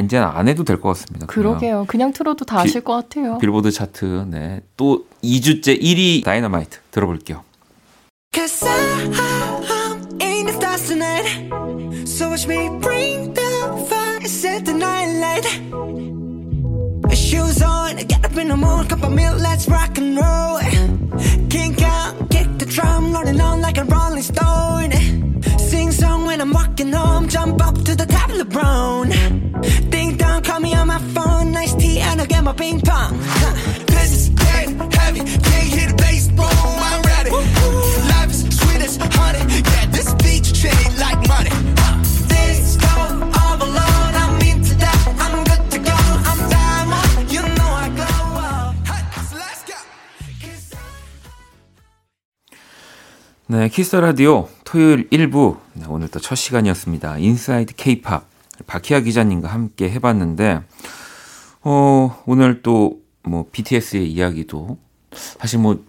이제는 0.00 0.26
안 0.26 0.48
해도 0.48 0.64
될 0.64 0.80
것 0.80 0.88
같습니다. 0.90 1.26
그냥 1.26 1.52
그러게요. 1.54 1.84
그냥 1.86 2.12
틀어도 2.12 2.44
다 2.44 2.62
비- 2.62 2.68
아실 2.68 2.80
것 2.82 2.94
같아요. 2.94 3.38
빌보드 3.38 3.70
차트 3.70 4.26
네. 4.28 4.60
또 4.76 5.04
2주째 5.22 5.80
1위 5.80 6.24
다이너마이트 6.24 6.78
들어볼게요. 6.90 7.44
Cause 8.34 8.64
I'm 8.66 10.22
in 10.22 10.46
the 10.46 10.54
stars 10.54 10.86
tonight. 10.88 11.28
So 12.06 12.28
watch 12.30 12.46
me 12.48 12.68
bring 12.80 13.34
the 13.34 13.84
fire, 13.86 14.24
set 14.24 14.64
the 14.64 14.74
night 14.74 15.18
light. 15.20 15.46
Shoes 17.14 17.62
on, 17.62 17.96
get 18.08 18.24
up 18.24 18.36
in 18.38 18.48
the 18.48 18.56
mood, 18.56 18.88
cup 18.88 19.02
of 19.04 19.12
milk, 19.12 19.38
let's 19.40 19.68
rock 19.68 19.98
and 19.98 20.16
roll. 20.16 20.58
Kink 21.50 21.82
out, 21.82 22.14
kick 22.30 22.48
the 22.58 22.64
drum, 22.64 23.12
rolling 23.12 23.40
on 23.40 23.60
like 23.60 23.76
a 23.76 23.84
rolling 23.84 24.22
stone. 24.22 24.90
Sing 25.71 25.91
song 25.91 26.25
when 26.25 26.41
I'm 26.41 26.51
walking 26.51 26.91
home, 26.91 27.27
jump 27.27 27.61
up 27.65 27.75
to 27.85 27.95
the 27.95 28.05
top 28.05 28.29
of 28.29 28.37
the 28.37 28.45
brown. 28.45 29.11
phone, 31.17 31.51
nice 31.51 31.73
tea, 31.75 31.99
and 31.99 32.19
I'll 32.21 32.27
get 32.27 32.43
my 32.43 32.53
ping 32.53 32.81
pong. 32.81 33.17
This 33.87 34.11
is 34.17 34.29
dead 34.29 34.69
heavy, 34.93 35.19
can't 35.19 35.69
hit 35.75 35.89
the 35.89 35.95
bass, 35.97 36.27
boom, 36.27 36.47
I'm 36.89 37.01
ready. 37.11 37.31
Life 38.11 38.31
is 38.31 38.41
sweet 38.57 38.81
as 38.87 38.97
honey, 39.17 39.43
yeah, 39.71 39.85
this 39.95 40.13
beach 40.23 40.49
chain 40.61 40.89
like 41.03 41.19
money. 41.27 41.53
This 42.31 42.77
go 42.77 42.93
all 43.39 43.57
alone, 43.67 44.13
I'm 44.23 44.35
into 44.49 44.73
that, 44.83 44.99
I'm 45.23 45.43
good 45.49 45.63
to 45.73 45.79
go, 45.89 45.97
I'm 46.29 46.39
diamond, 46.53 47.31
you 47.33 47.41
know 47.57 47.71
I 47.83 47.87
glow 47.97 48.25
up. 48.49 48.75
Hey, 48.89 49.01
so 49.29 49.35
let's 49.37 49.63
go. 49.69 49.77
Kiss 50.41 50.73
네, 53.49 53.69
키스 53.69 53.95
라디오 53.95 54.49
토요일 54.72 55.08
1부 55.10 55.58
네, 55.74 55.84
오늘 55.88 56.08
또 56.08 56.18
첫 56.18 56.34
시간이었습니다. 56.34 57.18
인사이드 57.18 57.74
K-팝 57.76 58.26
박희아 58.66 59.00
기자님과 59.00 59.48
함께 59.48 59.90
해봤는데 59.90 60.60
어, 61.62 62.22
오늘 62.26 62.62
또 62.62 63.02
뭐 63.24 63.46
BTS의 63.52 64.10
이야기도 64.10 64.78
사실 65.12 65.58
뭐 65.58 65.84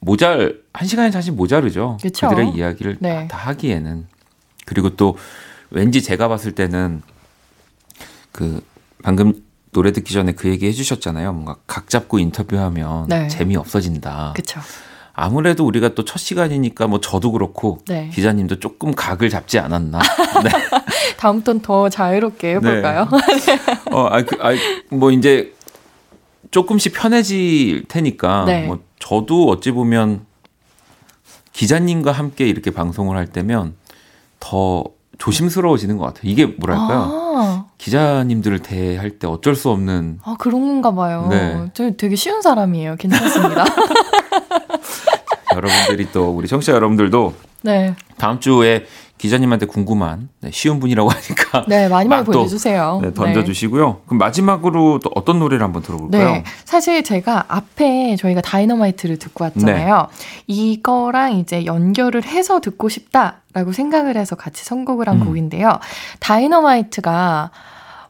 모잘 0.00 0.60
한 0.72 0.86
시간이 0.86 1.10
사실 1.10 1.32
모자르죠. 1.32 1.98
그쵸? 2.02 2.28
그들의 2.28 2.50
이야기를 2.50 2.98
네. 3.00 3.28
다, 3.28 3.38
다 3.38 3.48
하기에는 3.48 4.06
그리고 4.66 4.90
또 4.96 5.16
왠지 5.70 6.02
제가 6.02 6.28
봤을 6.28 6.52
때는 6.52 7.02
그 8.32 8.62
방금 9.02 9.42
노래 9.72 9.92
듣기 9.92 10.12
전에 10.12 10.32
그 10.32 10.48
얘기 10.48 10.66
해주셨잖아요. 10.66 11.32
뭔가 11.32 11.56
각 11.66 11.88
잡고 11.88 12.18
인터뷰하면 12.18 13.08
네. 13.08 13.28
재미 13.28 13.56
없어진다. 13.56 14.34
그쵸. 14.36 14.60
아무래도 15.18 15.64
우리가 15.66 15.94
또 15.94 16.04
첫 16.04 16.18
시간이니까 16.18 16.86
뭐 16.86 17.00
저도 17.00 17.32
그렇고 17.32 17.78
네. 17.88 18.10
기자님도 18.12 18.60
조금 18.60 18.94
각을 18.94 19.28
잡지 19.30 19.58
않았나. 19.58 19.98
네. 20.44 20.50
다음부터는 21.16 21.62
더 21.62 21.88
자유롭게 21.88 22.56
해볼까요? 22.56 23.08
어, 23.90 24.06
아, 24.10 24.22
그, 24.22 24.36
아, 24.40 24.50
뭐 24.90 25.10
이제 25.10 25.54
조금씩 26.50 26.92
편해질 26.94 27.86
테니까 27.88 28.44
네. 28.44 28.66
뭐 28.66 28.80
저도 28.98 29.48
어찌 29.48 29.72
보면 29.72 30.26
기자님과 31.52 32.12
함께 32.12 32.46
이렇게 32.46 32.70
방송을 32.70 33.16
할 33.16 33.26
때면 33.26 33.74
더 34.38 34.84
조심스러워지는 35.18 35.96
것 35.96 36.04
같아요. 36.04 36.30
이게 36.30 36.44
뭐랄까요? 36.46 37.10
아, 37.38 37.66
기자님들을 37.78 38.58
대할 38.60 39.18
때 39.18 39.26
어쩔 39.26 39.54
수 39.56 39.70
없는 39.70 40.20
아, 40.22 40.36
그런가 40.38 40.94
봐요. 40.94 41.26
네. 41.30 41.70
저 41.72 41.90
되게 41.92 42.14
쉬운 42.16 42.42
사람이에요. 42.42 42.96
괜찮습니다. 42.96 43.64
여러분들이 45.54 46.08
또 46.12 46.30
우리 46.30 46.48
청취자 46.48 46.72
여러분들도 46.72 47.34
네. 47.62 47.94
다음 48.18 48.40
주에 48.40 48.86
기자님한테 49.18 49.64
궁금한 49.66 50.28
네, 50.40 50.50
쉬운 50.52 50.78
분이라고 50.78 51.08
하니까 51.08 51.64
네, 51.68 51.88
많이 51.88 52.08
많이 52.08 52.24
보내주세요. 52.24 53.00
네, 53.02 53.14
던져주시고요. 53.14 54.02
그럼 54.06 54.18
마지막으로 54.18 55.00
또 55.02 55.10
어떤 55.14 55.38
노래를 55.38 55.64
한번 55.64 55.82
들어볼까요? 55.82 56.32
네. 56.32 56.44
사실 56.64 57.02
제가 57.02 57.46
앞에 57.48 58.16
저희가 58.16 58.42
다이너마이트를 58.42 59.18
듣고 59.18 59.44
왔잖아요. 59.44 59.96
네. 59.96 60.44
이거랑 60.46 61.38
이제 61.38 61.64
연결을 61.64 62.24
해서 62.24 62.60
듣고 62.60 62.90
싶다라고 62.90 63.72
생각을 63.72 64.16
해서 64.16 64.36
같이 64.36 64.64
선곡을 64.64 65.08
한 65.08 65.22
음. 65.22 65.26
곡인데요. 65.26 65.80
다이너마이트가 66.20 67.50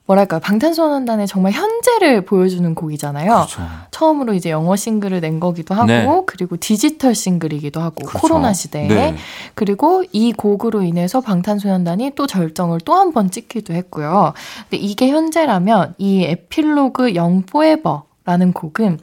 뭐랄까요. 0.07 0.41
방탄소년단의 0.41 1.27
정말 1.27 1.51
현재를 1.53 2.25
보여주는 2.25 2.75
곡이잖아요. 2.75 3.33
그렇죠. 3.33 3.63
처음으로 3.91 4.35
이제 4.35 4.51
영어 4.51 4.77
싱글을 4.77 5.21
낸 5.21 5.41
거기도 5.41 5.75
하고, 5.75 5.87
네. 5.87 6.07
그리고 6.27 6.57
디지털 6.57 7.15
싱글이기도 7.15 7.81
하고, 7.81 7.97
그렇죠. 8.07 8.19
코로나 8.19 8.53
시대에. 8.53 8.87
네. 8.87 9.17
그리고 9.55 10.05
이 10.13 10.33
곡으로 10.33 10.83
인해서 10.83 11.21
방탄소년단이 11.21 12.13
또 12.15 12.27
절정을 12.27 12.81
또 12.81 12.95
한 12.95 13.13
번 13.13 13.31
찍기도 13.31 13.75
했고요. 13.75 14.33
근데 14.71 14.77
이게 14.83 15.09
현재라면 15.11 15.95
이 15.99 16.23
에필로그 16.25 17.15
영 17.17 17.43
포에버라는 17.43 18.53
곡은 18.55 19.01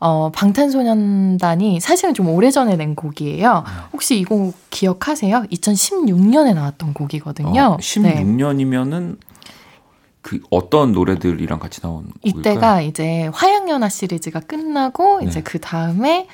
어, 0.00 0.30
방탄소년단이 0.34 1.80
사실은 1.80 2.12
좀 2.14 2.28
오래전에 2.28 2.76
낸 2.76 2.94
곡이에요. 2.94 3.64
혹시 3.92 4.18
이 4.18 4.24
곡 4.24 4.54
기억하세요? 4.70 5.44
2016년에 5.50 6.54
나왔던 6.54 6.92
곡이거든요. 6.92 7.62
어, 7.62 7.76
네. 7.76 8.22
16년이면은 8.22 9.16
그 10.24 10.40
어떤 10.48 10.92
노래들이랑 10.92 11.58
같이 11.58 11.82
나온 11.82 12.06
이때가 12.22 12.40
곡일까요? 12.42 12.86
이제 12.88 13.30
화양연화 13.34 13.90
시리즈가 13.90 14.40
끝나고 14.40 15.20
네. 15.20 15.26
이제 15.26 15.42
그 15.42 15.60
다음에 15.60 16.26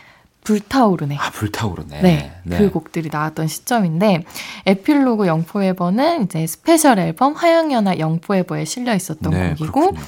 불타오르네. 0.44 1.16
아 1.18 1.30
불타오르네. 1.30 2.00
네, 2.00 2.40
그 2.56 2.70
곡들이 2.70 3.10
나왔던 3.12 3.48
시점인데 3.48 4.24
Epilogue 4.64 5.26
Young 5.26 5.56
Forever는 5.56 6.22
이제 6.22 6.46
스페셜 6.46 7.00
앨범 7.00 7.32
화양연화 7.34 7.98
영포에버에 7.98 8.64
실려 8.64 8.94
있었던 8.94 9.32
네, 9.32 9.48
곡이고 9.50 9.72
그렇군요. 9.72 10.00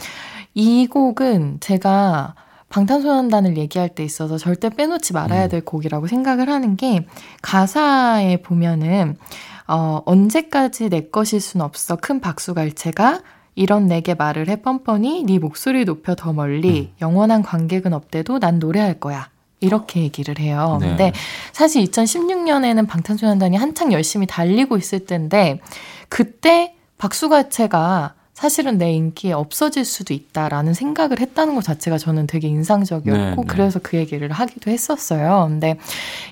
이 0.55 0.87
곡은 0.87 1.59
제가 1.59 2.37
방탄소년단을 2.69 3.59
얘기할 3.59 3.89
때 3.89 4.05
있어서 4.05 4.39
절대 4.39 4.71
빼놓지 4.71 5.13
말아야 5.13 5.45
음. 5.45 5.49
될 5.49 5.65
곡이라고 5.65 6.07
생각을 6.07 6.49
하는 6.49 6.77
게 6.77 7.05
가사에 7.43 8.43
보면은 8.43 9.17
어, 9.67 10.03
언제까지 10.07 10.89
내 10.89 11.09
것일 11.09 11.41
순 11.41 11.61
없어 11.63 11.97
큰 11.97 12.21
박수갈채가 12.21 13.21
이런 13.55 13.87
내게 13.87 14.15
말을 14.15 14.49
해 14.49 14.57
뻔뻔히 14.57 15.25
네 15.25 15.39
목소리 15.39 15.85
높여 15.85 16.15
더 16.15 16.33
멀리 16.33 16.91
음. 16.93 16.95
영원한 17.01 17.43
관객은 17.43 17.93
없대도 17.93 18.39
난 18.39 18.59
노래할 18.59 18.99
거야. 19.01 19.29
이렇게 19.61 20.01
얘기를 20.01 20.39
해요. 20.39 20.79
네. 20.81 20.89
근데 20.89 21.13
사실 21.53 21.85
2016년에는 21.85 22.89
방탄소년단이 22.89 23.57
한창 23.57 23.93
열심히 23.93 24.27
달리고 24.27 24.77
있을 24.77 25.07
때인데 25.07 25.61
그때 26.09 26.75
박수가채가 26.99 28.15
사실은 28.43 28.77
내 28.77 28.93
인기에 28.93 29.35
없어질 29.35 29.85
수도 29.85 30.13
있다라는 30.15 30.75
생각을 30.75 31.21
했다는 31.21 31.55
것 31.55 31.63
자체가 31.63 31.97
저는 31.97 32.27
되게 32.27 32.49
인상적이었고 32.49 33.21
네, 33.21 33.37
네. 33.37 33.43
그래서 33.47 33.79
그 33.81 33.97
얘기를 33.97 34.33
하기도 34.33 34.69
했었어요. 34.73 35.47
근데 35.49 35.77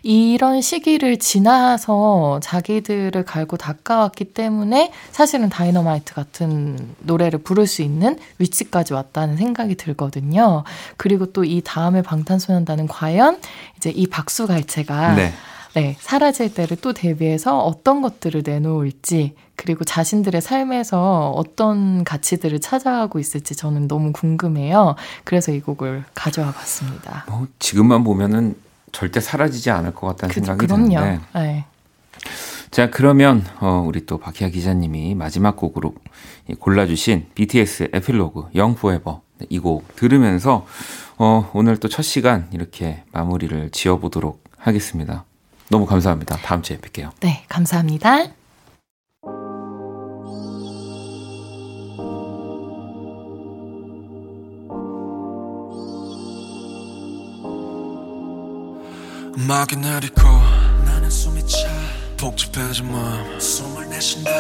이런 0.03 0.61
시기를 0.61 1.21
지나서 1.21 2.41
자기들을 2.43 3.25
갈고 3.25 3.57
닦아왔기 3.57 4.25
때문에 4.25 4.91
사실은 5.13 5.49
다이너마이트 5.51 6.13
같은 6.15 6.77
노래를 6.99 7.39
부를 7.45 7.69
수 7.69 7.83
있는 7.83 8.19
위치까지 8.39 8.93
왔다는 8.93 9.37
생각이 9.37 9.77
들거든요. 9.77 10.65
그리고 10.97 11.27
또 11.27 11.45
이 11.45 11.63
다음에 11.65 12.03
방탄소년단은 12.03 12.89
과연 12.89 13.39
이제 13.77 13.91
이 13.91 14.09
박수갈채가 14.09 15.15
네. 15.15 15.33
네, 15.75 15.97
사라질 16.01 16.53
때를 16.53 16.77
또 16.81 16.93
대비해서 16.93 17.61
어떤 17.61 18.03
것들을 18.03 18.43
내놓을지, 18.45 19.35
그리고 19.57 19.85
자신들의 19.85 20.41
삶에서 20.41 21.31
어떤 21.37 22.03
가치들을 22.05 22.61
찾아가고 22.61 23.19
있을지 23.19 23.55
저는 23.55 23.89
너무 23.89 24.13
궁금해요. 24.13 24.97
그래서 25.25 25.53
이 25.53 25.61
곡을 25.61 26.05
가져와 26.15 26.51
봤습니다. 26.53 27.25
뭐 27.29 27.47
지금만 27.59 28.03
보면은 28.03 28.57
절대 28.93 29.21
사라지지 29.21 29.71
않을 29.71 29.95
것 29.95 30.07
같다는 30.09 30.35
그, 30.35 30.41
생각이 30.41 30.67
그럼요. 30.67 30.89
드는데. 30.89 31.21
네. 31.35 31.65
자 32.71 32.89
그러면 32.91 33.45
어, 33.61 33.85
우리 33.87 34.07
또 34.07 34.19
박희아 34.19 34.49
기자님이 34.49 35.15
마지막 35.15 35.57
곡으로 35.57 35.95
이 36.49 36.55
골라주신 36.55 37.27
BTS 37.35 37.91
에필로그 37.93 38.47
영 38.55 38.75
포에버 38.75 39.23
네, 39.39 39.47
이곡 39.51 39.97
들으면서 39.97 40.67
어, 41.19 41.51
오늘 41.53 41.77
또 41.79 41.89
첫 41.89 42.03
시간 42.03 42.49
이렇게 42.53 43.03
마무리를 43.13 43.71
지어보도록 43.71 44.43
하겠습니다. 44.57 45.25
너무 45.71 45.87
감사합니다. 45.87 46.37
다음 46.39 46.63
주에 46.63 46.79
뵐게요. 46.79 47.13
네, 47.21 47.45
감사합니다. 47.49 48.27
음악이 59.39 59.77
내리고 59.77 60.23
나는 60.85 61.09
숨이 61.09 61.41
차 61.47 61.57
복잡해진 62.19 62.91
마음 62.91 63.41
숨을 63.41 63.89
내쉰다 63.89 64.31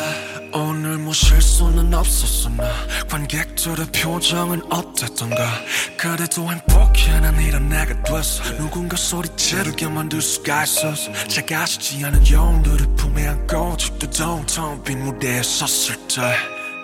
오늘 0.53 0.99
뭐 0.99 1.13
실수는 1.13 1.93
없었어 1.95 2.49
나. 2.51 2.65
관객들의 3.09 3.87
표정은 3.93 4.63
어땠던가. 4.71 5.37
그래도 5.97 6.51
행복해 6.51 7.21
난 7.21 7.41
이런 7.41 7.69
내가 7.69 8.03
됐어. 8.03 8.43
누군가 8.57 8.97
소리 8.97 9.29
지르게 9.37 9.87
만들 9.89 10.21
수가 10.21 10.65
있었어 10.65 11.13
작아지지 11.29 12.05
않은 12.05 12.31
영웅들을 12.31 12.97
품에 12.97 13.29
안고 13.29 13.77
집도 13.77 14.11
downtown 14.11 14.83
빈 14.83 15.05
무대에 15.05 15.43
섰을 15.43 15.97
때. 16.09 16.37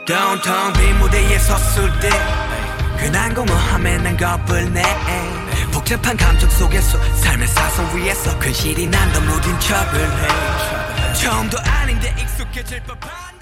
downtown 0.07 0.73
빈 0.75 0.99
무대에 0.99 1.39
섰을 1.39 2.01
때. 2.01 2.11
괜한 2.99 3.35
공허함에 3.35 3.99
난 3.99 4.17
겁을 4.17 4.73
내. 4.73 4.83
복잡한 5.73 6.17
감정 6.17 6.49
속에서 6.51 6.99
삶의 7.17 7.47
사선 7.49 7.97
위에서 7.97 8.39
근실이 8.39 8.87
난더 8.87 9.21
무딘 9.21 9.61
척을 9.61 10.01
해 10.01 11.15
처음도 11.15 11.59
아닌데 11.61 12.15
익숙해질 12.19 12.83
법한 12.85 13.36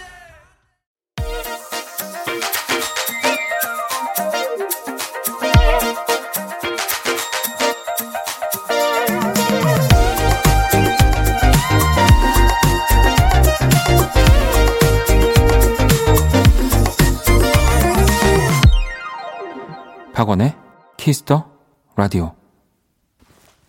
박원의 20.14 20.54
Kiss 20.96 21.27
the 21.27 21.50
Radio. 21.96 22.34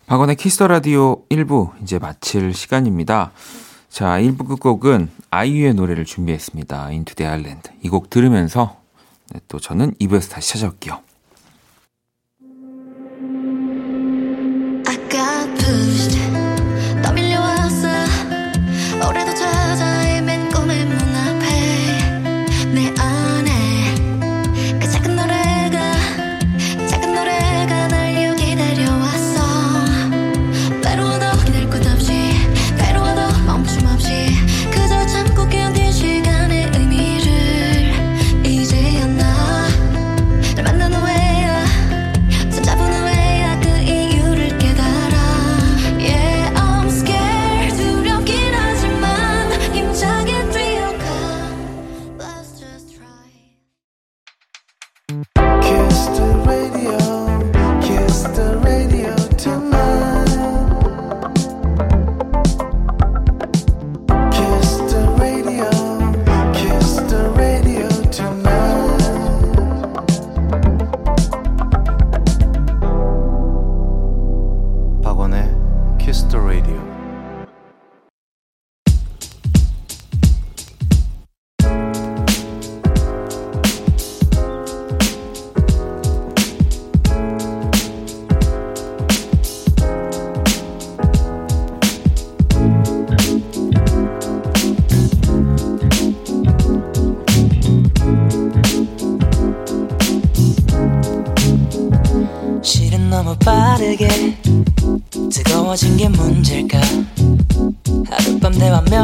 박원의 0.06 0.36
Kiss 0.36 0.54
the 0.54 0.68
Radio 0.68 1.26
1부 1.26 1.72
이제 1.82 1.98
마칠 1.98 2.54
시간입니다. 2.54 3.32
자, 3.88 4.20
1부 4.20 4.46
끝곡은 4.46 5.10
아이유의 5.30 5.74
노래를 5.74 6.04
준비했습니다. 6.04 6.92
Into 6.92 7.16
the 7.16 7.26
I-LAND. 7.26 7.70
이곡 7.82 8.10
들으면서 8.10 8.76
네, 9.32 9.40
또 9.48 9.58
저는 9.58 9.94
2부에서 9.94 10.30
다시 10.30 10.52
찾아올게요. 10.52 11.00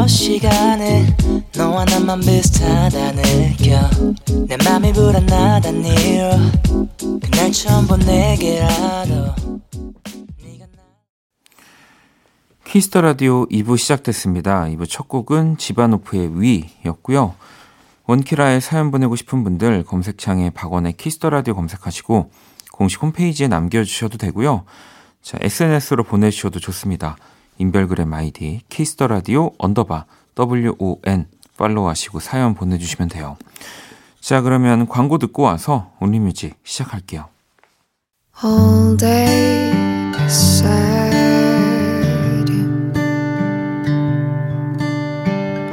시간에 0.06 1.16
너와 1.56 1.84
나만 1.84 2.20
비슷하다 2.20 3.12
느껴 3.12 3.90
내 4.46 4.56
맘이 4.64 4.92
불안하단 4.92 5.84
이유 5.84 6.30
그날 7.20 7.52
처음 7.52 7.86
본 7.86 8.00
내게라도 8.00 9.34
Kiss 12.72 12.89
the 12.89 13.02
Radio 13.02 13.44
2부 13.48 13.76
시작됐습니다. 13.76 14.62
2부 14.62 14.88
첫 14.88 15.06
곡은 15.06 15.58
지바노프의 15.58 16.40
위였고요. 16.40 17.34
원키라에 18.06 18.60
사연 18.60 18.90
보내고 18.90 19.14
싶은 19.14 19.44
분들 19.44 19.84
검색창에 19.84 20.48
박원의 20.48 20.94
Kiss 20.94 21.14
the 21.14 21.28
Radio 21.28 21.54
검색하시고 21.54 22.30
공식 22.72 23.02
홈페이지에 23.02 23.48
남겨주셔도 23.48 24.16
되고요. 24.16 24.64
자, 25.20 25.36
SNS로 25.42 26.04
보내주셔도 26.04 26.60
좋습니다. 26.60 27.16
인별그램 27.58 28.12
아이디 28.12 28.62
Kiss 28.68 28.90
the 28.90 29.06
Radio 29.06 29.52
언더바 29.58 30.06
WON 30.38 31.26
팔로우하시고 31.56 32.20
사연 32.20 32.54
보내주시면 32.54 33.08
돼요. 33.08 33.36
자, 34.20 34.40
그러면 34.40 34.86
광고 34.86 35.18
듣고 35.18 35.42
와서 35.42 35.92
Only 36.00 36.24
Music 36.24 36.54
시작할게요. 36.64 37.26
All 38.44 38.96
day 38.96 39.72
beside 40.12 41.12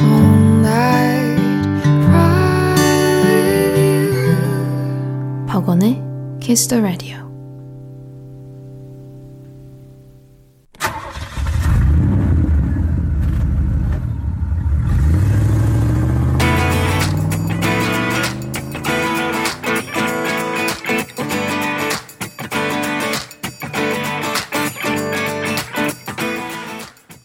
All 0.01 0.59
night 0.59 1.81
cry 2.05 2.75
with 3.23 3.79
you 3.79 5.45
박원의 5.47 6.01
Kiss 6.41 6.67
the 6.67 6.81
Radio 6.83 7.18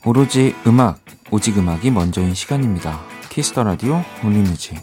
오로지 0.07 0.55
음악, 0.67 1.01
오직 1.31 1.57
음악이 1.57 1.91
먼저인 1.91 2.35
시간입니다. 2.35 3.01
키스터 3.31 3.65
라디오 3.65 4.03
온리뮤직. 4.23 4.79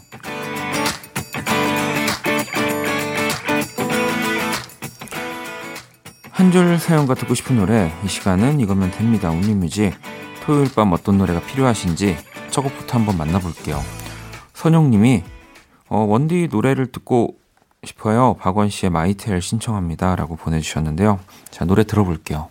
한줄 6.32 6.76
사연과 6.76 7.14
듣고 7.14 7.34
싶은 7.34 7.54
노래 7.54 7.92
이 8.04 8.08
시간은 8.08 8.58
이거면 8.58 8.90
됩니다. 8.90 9.30
온리뮤직. 9.30 9.94
토요일 10.44 10.68
밤 10.74 10.92
어떤 10.92 11.18
노래가 11.18 11.40
필요하신지 11.40 12.16
첫 12.50 12.62
곡부터 12.62 12.98
한번 12.98 13.16
만나볼게요. 13.16 13.80
선용님이 14.54 15.22
어, 15.88 15.98
원디 15.98 16.48
노래를 16.50 16.90
듣고 16.90 17.36
싶어요. 17.84 18.34
박원 18.40 18.70
씨의 18.70 18.90
마이텔 18.90 19.40
신청합니다. 19.40 20.16
라고 20.16 20.34
보내주셨는데요. 20.34 21.20
자, 21.52 21.64
노래 21.64 21.84
들어볼게요. 21.84 22.48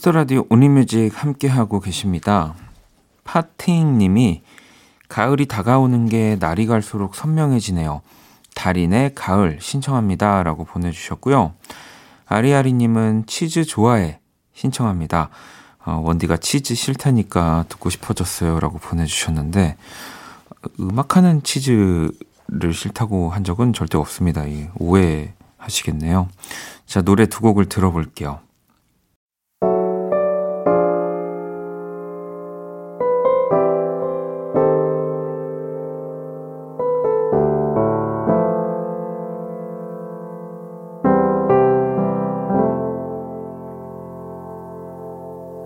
Kiss 0.00 0.07
the 0.07 0.12
Radio 0.12 0.46
Only 0.48 0.76
Music 0.76 1.12
함께하고 1.14 1.78
계십니다. 1.78 2.54
파팅 3.22 3.98
님이 3.98 4.42
가을이 5.08 5.44
다가오는 5.44 6.08
게 6.08 6.38
날이 6.40 6.64
갈수록 6.64 7.14
선명해지네요. 7.14 8.00
다린의 8.54 9.14
가을 9.14 9.58
신청합니다. 9.60 10.42
라고 10.42 10.64
보내주셨고요. 10.64 11.52
아리아리 12.24 12.72
님은 12.72 13.24
치즈 13.26 13.66
좋아해 13.66 14.20
신청합니다. 14.54 15.28
어, 15.84 16.00
원디가 16.02 16.38
치즈 16.38 16.74
싫다니까 16.74 17.66
듣고 17.68 17.90
싶어졌어요. 17.90 18.58
라고 18.58 18.78
보내주셨는데, 18.78 19.76
음악하는 20.80 21.42
치즈를 21.42 22.72
싫다고 22.72 23.28
한 23.28 23.44
적은 23.44 23.74
절대 23.74 23.98
없습니다. 23.98 24.44
오해하시겠네요. 24.76 26.28
자, 26.86 27.02
노래 27.02 27.26
두 27.26 27.42
곡을 27.42 27.66
들어볼게요. 27.66 28.40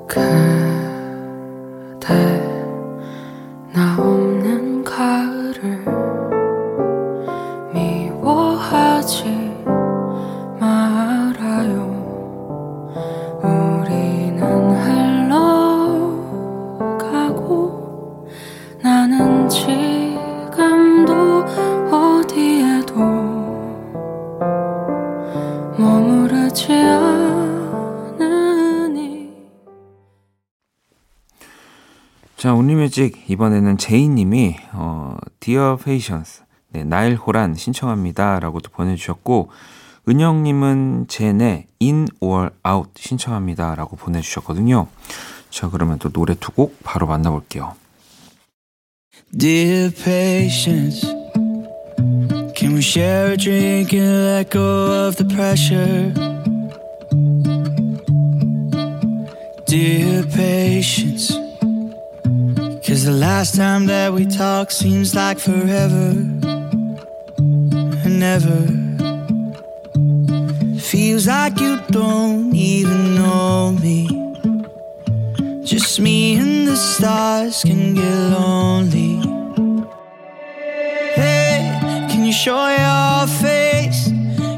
God. 0.08 0.43
뮤직 32.84 33.24
이번에는 33.30 33.78
제이님이 33.78 34.56
어, 34.72 35.16
Dear 35.40 35.78
Patience 35.82 36.42
네, 36.68 36.84
나일 36.84 37.16
호란 37.16 37.54
신청합니다라고도 37.54 38.68
보내주셨고 38.72 39.48
은영님은 40.06 41.06
제네 41.08 41.66
In 41.80 42.08
or 42.20 42.50
Out 42.68 42.90
신청합니다라고 42.96 43.96
보내주셨거든요. 43.96 44.88
자 45.48 45.70
그러면 45.70 45.98
또 45.98 46.10
노래 46.10 46.34
두 46.34 46.52
곡 46.52 46.78
바로 46.84 47.06
만나볼게요. 47.06 47.74
Dear 49.34 49.90
patience, 49.90 51.06
can 52.54 52.74
we 52.74 52.80
share 52.80 53.32
a 53.32 53.36
drink 53.38 53.98
and 53.98 54.26
let 54.26 54.50
go 54.50 55.08
of 55.08 55.16
the 55.16 55.26
pressure? 55.34 56.12
Dear 59.66 60.28
patience. 60.28 61.43
Cause 62.94 63.06
the 63.06 63.10
last 63.10 63.56
time 63.56 63.86
that 63.86 64.12
we 64.12 64.24
talked 64.24 64.70
seems 64.70 65.16
like 65.16 65.40
forever 65.40 66.10
and 68.04 68.22
ever. 68.22 68.60
Feels 70.78 71.26
like 71.26 71.58
you 71.58 71.80
don't 71.90 72.54
even 72.54 73.16
know 73.16 73.72
me. 73.72 74.06
Just 75.64 75.98
me 75.98 76.36
and 76.36 76.68
the 76.68 76.76
stars 76.76 77.64
can 77.64 77.94
get 77.94 78.16
lonely. 78.30 79.16
Hey, 81.16 81.76
can 82.08 82.24
you 82.24 82.32
show 82.32 82.68
your 82.68 83.26
face? 83.26 84.06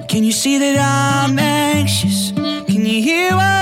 Can 0.09 0.25
you 0.25 0.33
see 0.33 0.59
that 0.59 0.77
I'm 0.79 1.39
anxious? 1.39 2.33
Can 2.33 2.85
you 2.85 3.01
hear 3.03 3.35
what 3.35 3.56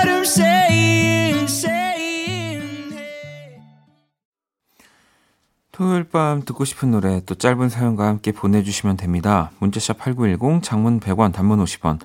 토요일 5.75 6.05
밤 6.05 6.45
듣고 6.45 6.65
싶은 6.65 6.93
노래 6.93 7.21
또 7.27 7.35
짧은 7.35 7.69
사연과 7.69 8.07
함께 8.07 8.31
보내주시면 8.31 8.97
됩니다. 8.97 9.51
문자 9.59 9.81
샵 9.81 9.99
8910, 9.99 10.63
장문 10.63 11.01
100원, 11.01 11.33
단문 11.33 11.65
50원, 11.65 11.99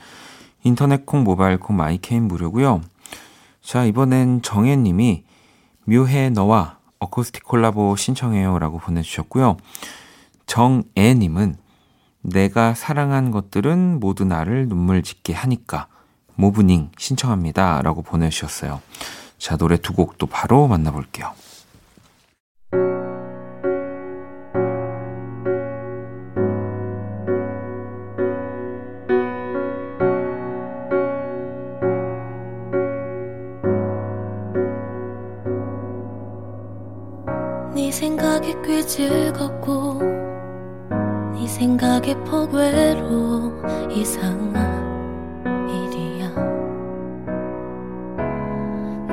인터넷 0.64 1.06
콩, 1.06 1.24
모바일 1.24 1.60
콩, 1.60 1.78
마이케이는 1.78 2.28
무료고요. 2.28 2.82
자, 3.62 3.86
이번엔 3.86 4.42
정혜님이 4.42 5.24
묘해 5.86 6.32
너와 6.32 6.80
어쿠스틱 6.98 7.44
콜라보 7.44 7.96
신청해요 7.96 8.58
라고 8.58 8.80
보내주셨고요. 8.80 9.58
정애님은 10.48 11.56
내가 12.22 12.74
사랑한 12.74 13.30
것들은 13.30 14.00
모두 14.00 14.26
나를 14.26 14.68
눈물 14.68 15.04
짓게 15.04 15.34
하니까 15.34 15.86
모브닝 16.34 16.90
신청합니다 16.98 17.84
라고 17.84 18.02
보내주셨어요. 18.02 18.82
자, 19.38 19.58
노래 19.58 19.78
두 19.78 19.94
곡도 19.94 20.26
바로 20.26 20.68
만나볼게요. 20.68 21.34
즐겁고 38.90 40.00
네 41.36 41.48
생각에 41.48 42.16
폭 42.24 42.52
외로워 42.56 43.54
이상한 43.92 45.70
일이야. 45.70 46.34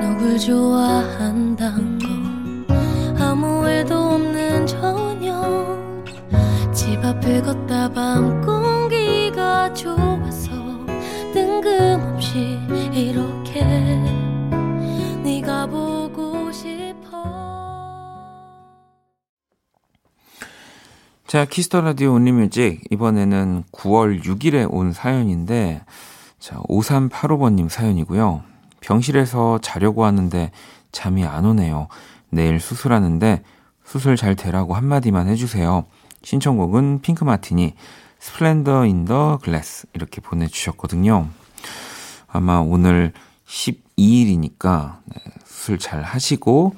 누굴 0.01 0.39
좋아한단 0.39 1.99
건 1.99 2.65
아무 3.21 3.69
일도 3.69 3.93
없는 3.93 4.65
저녁. 4.65 5.85
집 6.73 6.97
앞을 7.05 7.43
걷다 7.43 7.89
밤 7.93 8.41
공기가 8.41 9.71
좋아서 9.75 10.49
뜬금없이 11.35 12.57
이렇게 12.91 14.16
자, 21.27 21.43
Kiss 21.43 21.65
the 21.65 21.81
Radio 21.81 22.13
Only 22.13 22.41
Music. 22.41 22.83
이번에는 22.89 23.65
9월 23.73 24.23
6일에 24.23 24.65
온 24.71 24.93
사연인데, 24.93 25.81
자, 26.39 26.55
5385번님 26.69 27.67
사연이고요. 27.67 28.43
병실에서 28.79 29.59
자려고 29.61 30.05
하는데 30.05 30.51
잠이 30.93 31.25
안 31.25 31.43
오네요. 31.43 31.89
내일 32.29 32.61
수술하는데 32.61 33.43
수술 33.83 34.15
잘 34.15 34.37
되라고 34.37 34.73
한마디만 34.73 35.27
해주세요. 35.27 35.83
신청곡은 36.23 37.01
Pink 37.01 37.25
Martini, 37.25 37.73
Splendor 38.19 38.85
in 38.85 39.03
the 39.03 39.37
Grass. 39.43 39.87
이렇게 39.91 40.21
보내주셨거든요. 40.21 41.27
아마 42.27 42.59
오늘 42.59 43.11
12일이니까 43.45 44.99
수술 45.43 45.77
잘 45.77 46.03
하시고, 46.03 46.73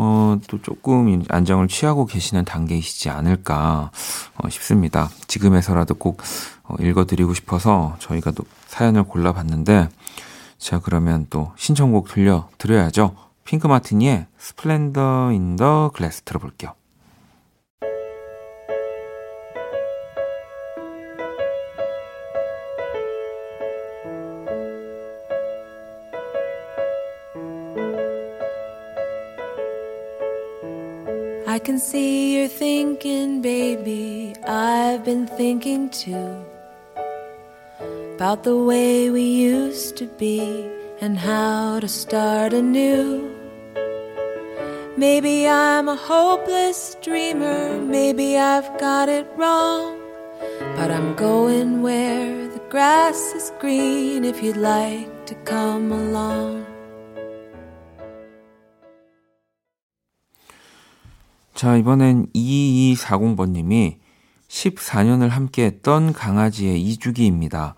어, 0.00 0.38
또 0.46 0.62
조금 0.62 1.24
안정을 1.28 1.66
취하고 1.66 2.06
계시는 2.06 2.44
단계이시지 2.44 3.10
않을까 3.10 3.90
어, 4.36 4.48
싶습니다. 4.48 5.10
지금에서라도 5.26 5.96
꼭 5.96 6.22
어, 6.62 6.76
읽어드리고 6.78 7.34
싶어서 7.34 7.96
저희가 7.98 8.30
또 8.30 8.44
사연을 8.68 9.02
골라봤는데, 9.02 9.88
자, 10.56 10.78
그러면 10.78 11.26
또 11.30 11.50
신청곡 11.56 12.08
들려드려야죠. 12.08 13.16
Pink 13.44 13.66
Martini의 13.66 14.26
Splendor 14.38 15.32
in 15.32 15.56
the 15.56 15.90
Grass 15.92 16.22
들어볼게요. 16.22 16.74
Can 31.68 31.78
see 31.78 32.34
you're 32.34 32.48
thinking, 32.48 33.42
baby. 33.42 34.34
I've 34.46 35.04
been 35.04 35.26
thinking 35.26 35.90
too. 35.90 36.42
About 38.14 38.42
the 38.42 38.56
way 38.56 39.10
we 39.10 39.20
used 39.20 39.94
to 39.98 40.06
be 40.06 40.66
and 41.02 41.18
how 41.18 41.78
to 41.80 41.86
start 41.86 42.54
anew. 42.54 43.30
Maybe 44.96 45.46
I'm 45.46 45.90
a 45.90 45.94
hopeless 45.94 46.96
dreamer. 47.02 47.78
Maybe 47.78 48.38
I've 48.38 48.70
got 48.80 49.10
it 49.10 49.26
wrong. 49.36 50.00
But 50.74 50.90
I'm 50.90 51.14
going 51.16 51.82
where 51.82 52.48
the 52.48 52.62
grass 52.70 53.20
is 53.36 53.52
green 53.60 54.24
if 54.24 54.42
you'd 54.42 54.56
like 54.56 55.26
to 55.26 55.34
come 55.44 55.92
along. 55.92 56.64
자, 61.58 61.74
이번엔 61.74 62.28
2240번님이 62.36 63.96
14년을 64.46 65.30
함께 65.30 65.64
했던 65.64 66.12
강아지의 66.12 66.80
이주기입니다. 66.80 67.74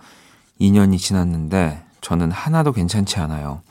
2년이 0.61 0.99
지났는데 0.99 1.83
저는 2.03 2.31
하나도 2.31 2.73
괜찮지 2.73 3.19
않아요. 3.21 3.63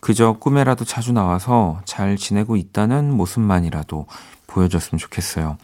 그저 0.00 0.34
꿈에라도 0.34 0.84
자주 0.84 1.12
나와서 1.12 1.80
잘 1.86 2.18
지내고 2.18 2.56
있다는 2.56 3.16
모습만이라도 3.16 4.04
보여줬으면 4.46 4.98
좋겠어요. 4.98 5.56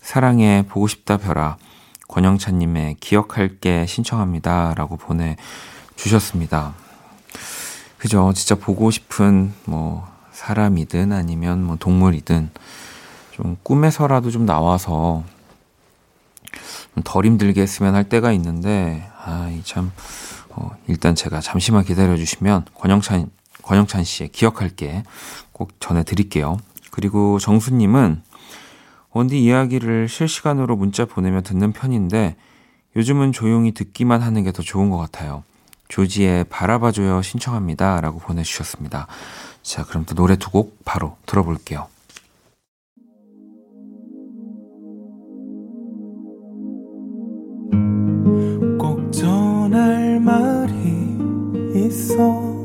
사랑해, 0.00 0.64
보고 0.66 0.88
싶다, 0.88 1.18
별아. 1.18 1.58
권영찬님의 2.08 2.96
기억할게 2.98 3.84
신청합니다. 3.84 4.72
라고 4.74 4.96
보내주셨습니다. 4.96 6.72
그죠. 7.98 8.32
진짜 8.34 8.54
보고 8.54 8.90
싶은 8.90 9.52
뭐 9.66 10.08
사람이든 10.32 11.12
아니면 11.12 11.62
뭐 11.62 11.76
동물이든 11.76 12.52
좀 13.38 13.56
꿈에서라도 13.62 14.30
좀 14.32 14.44
나와서 14.46 15.22
덜 17.04 17.24
힘들게 17.24 17.60
했으면 17.62 17.94
할 17.94 18.04
때가 18.08 18.32
있는데 18.32 19.08
아 19.24 19.48
참 19.64 19.92
어, 20.50 20.70
일단 20.88 21.14
제가 21.14 21.40
잠시만 21.40 21.84
기다려 21.84 22.16
주시면 22.16 22.64
권영찬 22.74 23.30
권영찬 23.62 24.02
씨의 24.02 24.30
기억할게 24.30 25.04
꼭 25.52 25.70
전해드릴게요. 25.80 26.58
그리고 26.90 27.38
정수님은 27.38 28.22
원디 29.12 29.40
이야기를 29.42 30.08
실시간으로 30.08 30.74
문자 30.76 31.04
보내며 31.04 31.42
듣는 31.42 31.72
편인데 31.72 32.34
요즘은 32.96 33.32
조용히 33.32 33.72
듣기만 33.72 34.20
하는 34.22 34.42
게 34.42 34.50
더 34.52 34.62
좋은 34.62 34.90
것 34.90 34.98
같아요. 34.98 35.44
조지의 35.88 36.44
바라봐줘요 36.44 37.22
신청합니다. 37.22 38.00
라고 38.00 38.18
보내주셨습니다. 38.18 39.06
자, 39.62 39.84
그럼 39.84 40.04
또 40.06 40.14
노래 40.16 40.34
두 40.36 40.50
곡 40.50 40.84
바로 40.84 41.16
들어볼게요. 41.26 41.86
말이 50.28 51.16
있어 51.74 52.57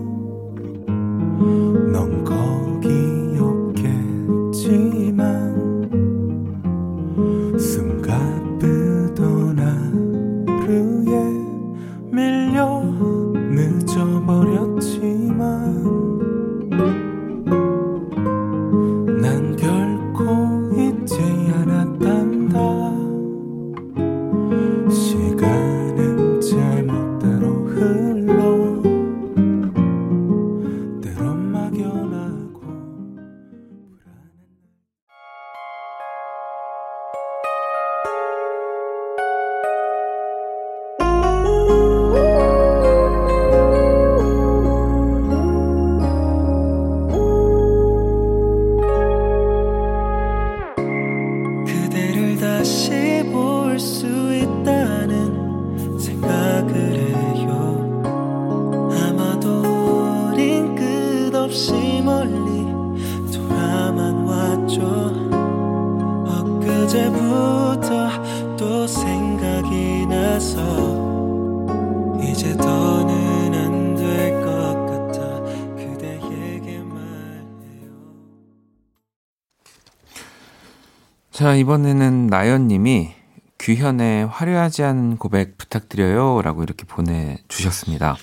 이번에는 81.63 82.27
나연님이 82.27 83.13
규현의 83.57 84.27
화려하지 84.27 84.83
않은 84.83 85.15
고백 85.15 85.57
부탁드려요. 85.57 86.41
라고 86.41 86.61
이렇게 86.61 86.83
보내주셨습니다. 86.83 88.17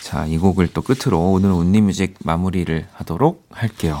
자, 0.00 0.24
이 0.24 0.38
곡을 0.38 0.68
또 0.72 0.80
끝으로 0.80 1.32
오늘 1.32 1.50
온리뮤직 1.50 2.14
마무리를 2.24 2.86
하도록 2.94 3.46
할게요. 3.50 4.00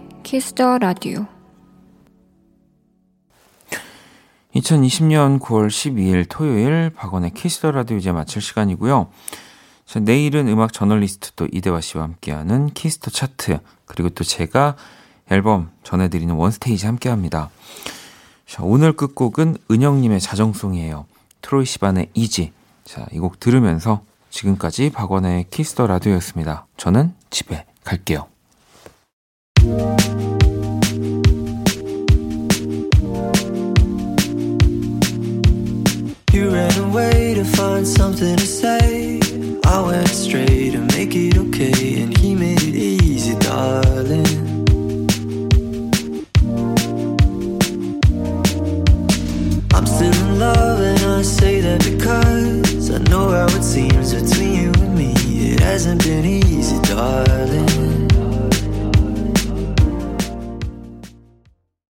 Kiss 0.31 0.57
the 0.57 0.77
Radio 0.77 1.27
2020년 4.55 5.41
9월 5.41 5.67
12일 5.67 6.25
토요일 6.29 6.89
박원의 6.91 7.31
Kiss 7.31 7.54
the 7.54 7.71
Radio 7.71 7.97
이제 7.97 8.13
마칠 8.13 8.41
시간이고요. 8.41 9.09
자, 9.85 9.99
내일은 9.99 10.47
음악 10.47 10.71
저널리스트 10.71 11.31
또 11.35 11.49
이대화 11.51 11.81
씨와 11.81 12.05
함께하는 12.05 12.67
Kiss 12.67 12.92
the 12.92 13.11
Chart 13.11 13.59
그리고 13.83 14.07
또 14.07 14.23
제가 14.23 14.77
앨범 15.29 15.69
전해드리는 15.83 16.33
One 16.33 16.53
Stage 16.53 16.85
함께 16.85 17.09
합니다. 17.09 17.49
자, 18.45 18.63
오늘 18.63 18.93
끝곡은 18.93 19.57
은영님의 19.69 20.21
자정송이에요. 20.21 21.07
Troye 21.41 21.65
Sivan의 21.65 22.09
Easy. 22.13 22.53
자, 22.85 23.05
이 23.11 23.19
곡 23.19 23.41
들으면서 23.41 24.05
지금까지 24.29 24.91
박원의 24.91 25.47
Kiss 25.49 25.71
the 25.71 25.87
Radio였습니다. 25.87 26.67
저는 26.77 27.15
집에 27.29 27.65
갈게요. 27.83 28.30
Know 53.11 53.29
how 53.29 53.45
it 53.57 53.63
seems 53.63 54.13
between 54.13 54.53
you 54.53 54.71
and 54.83 54.95
me 54.97 55.13
It 55.53 55.59
hasn't 55.59 56.03
been 56.03 56.25
easy, 56.25 56.79
darling 56.81 57.80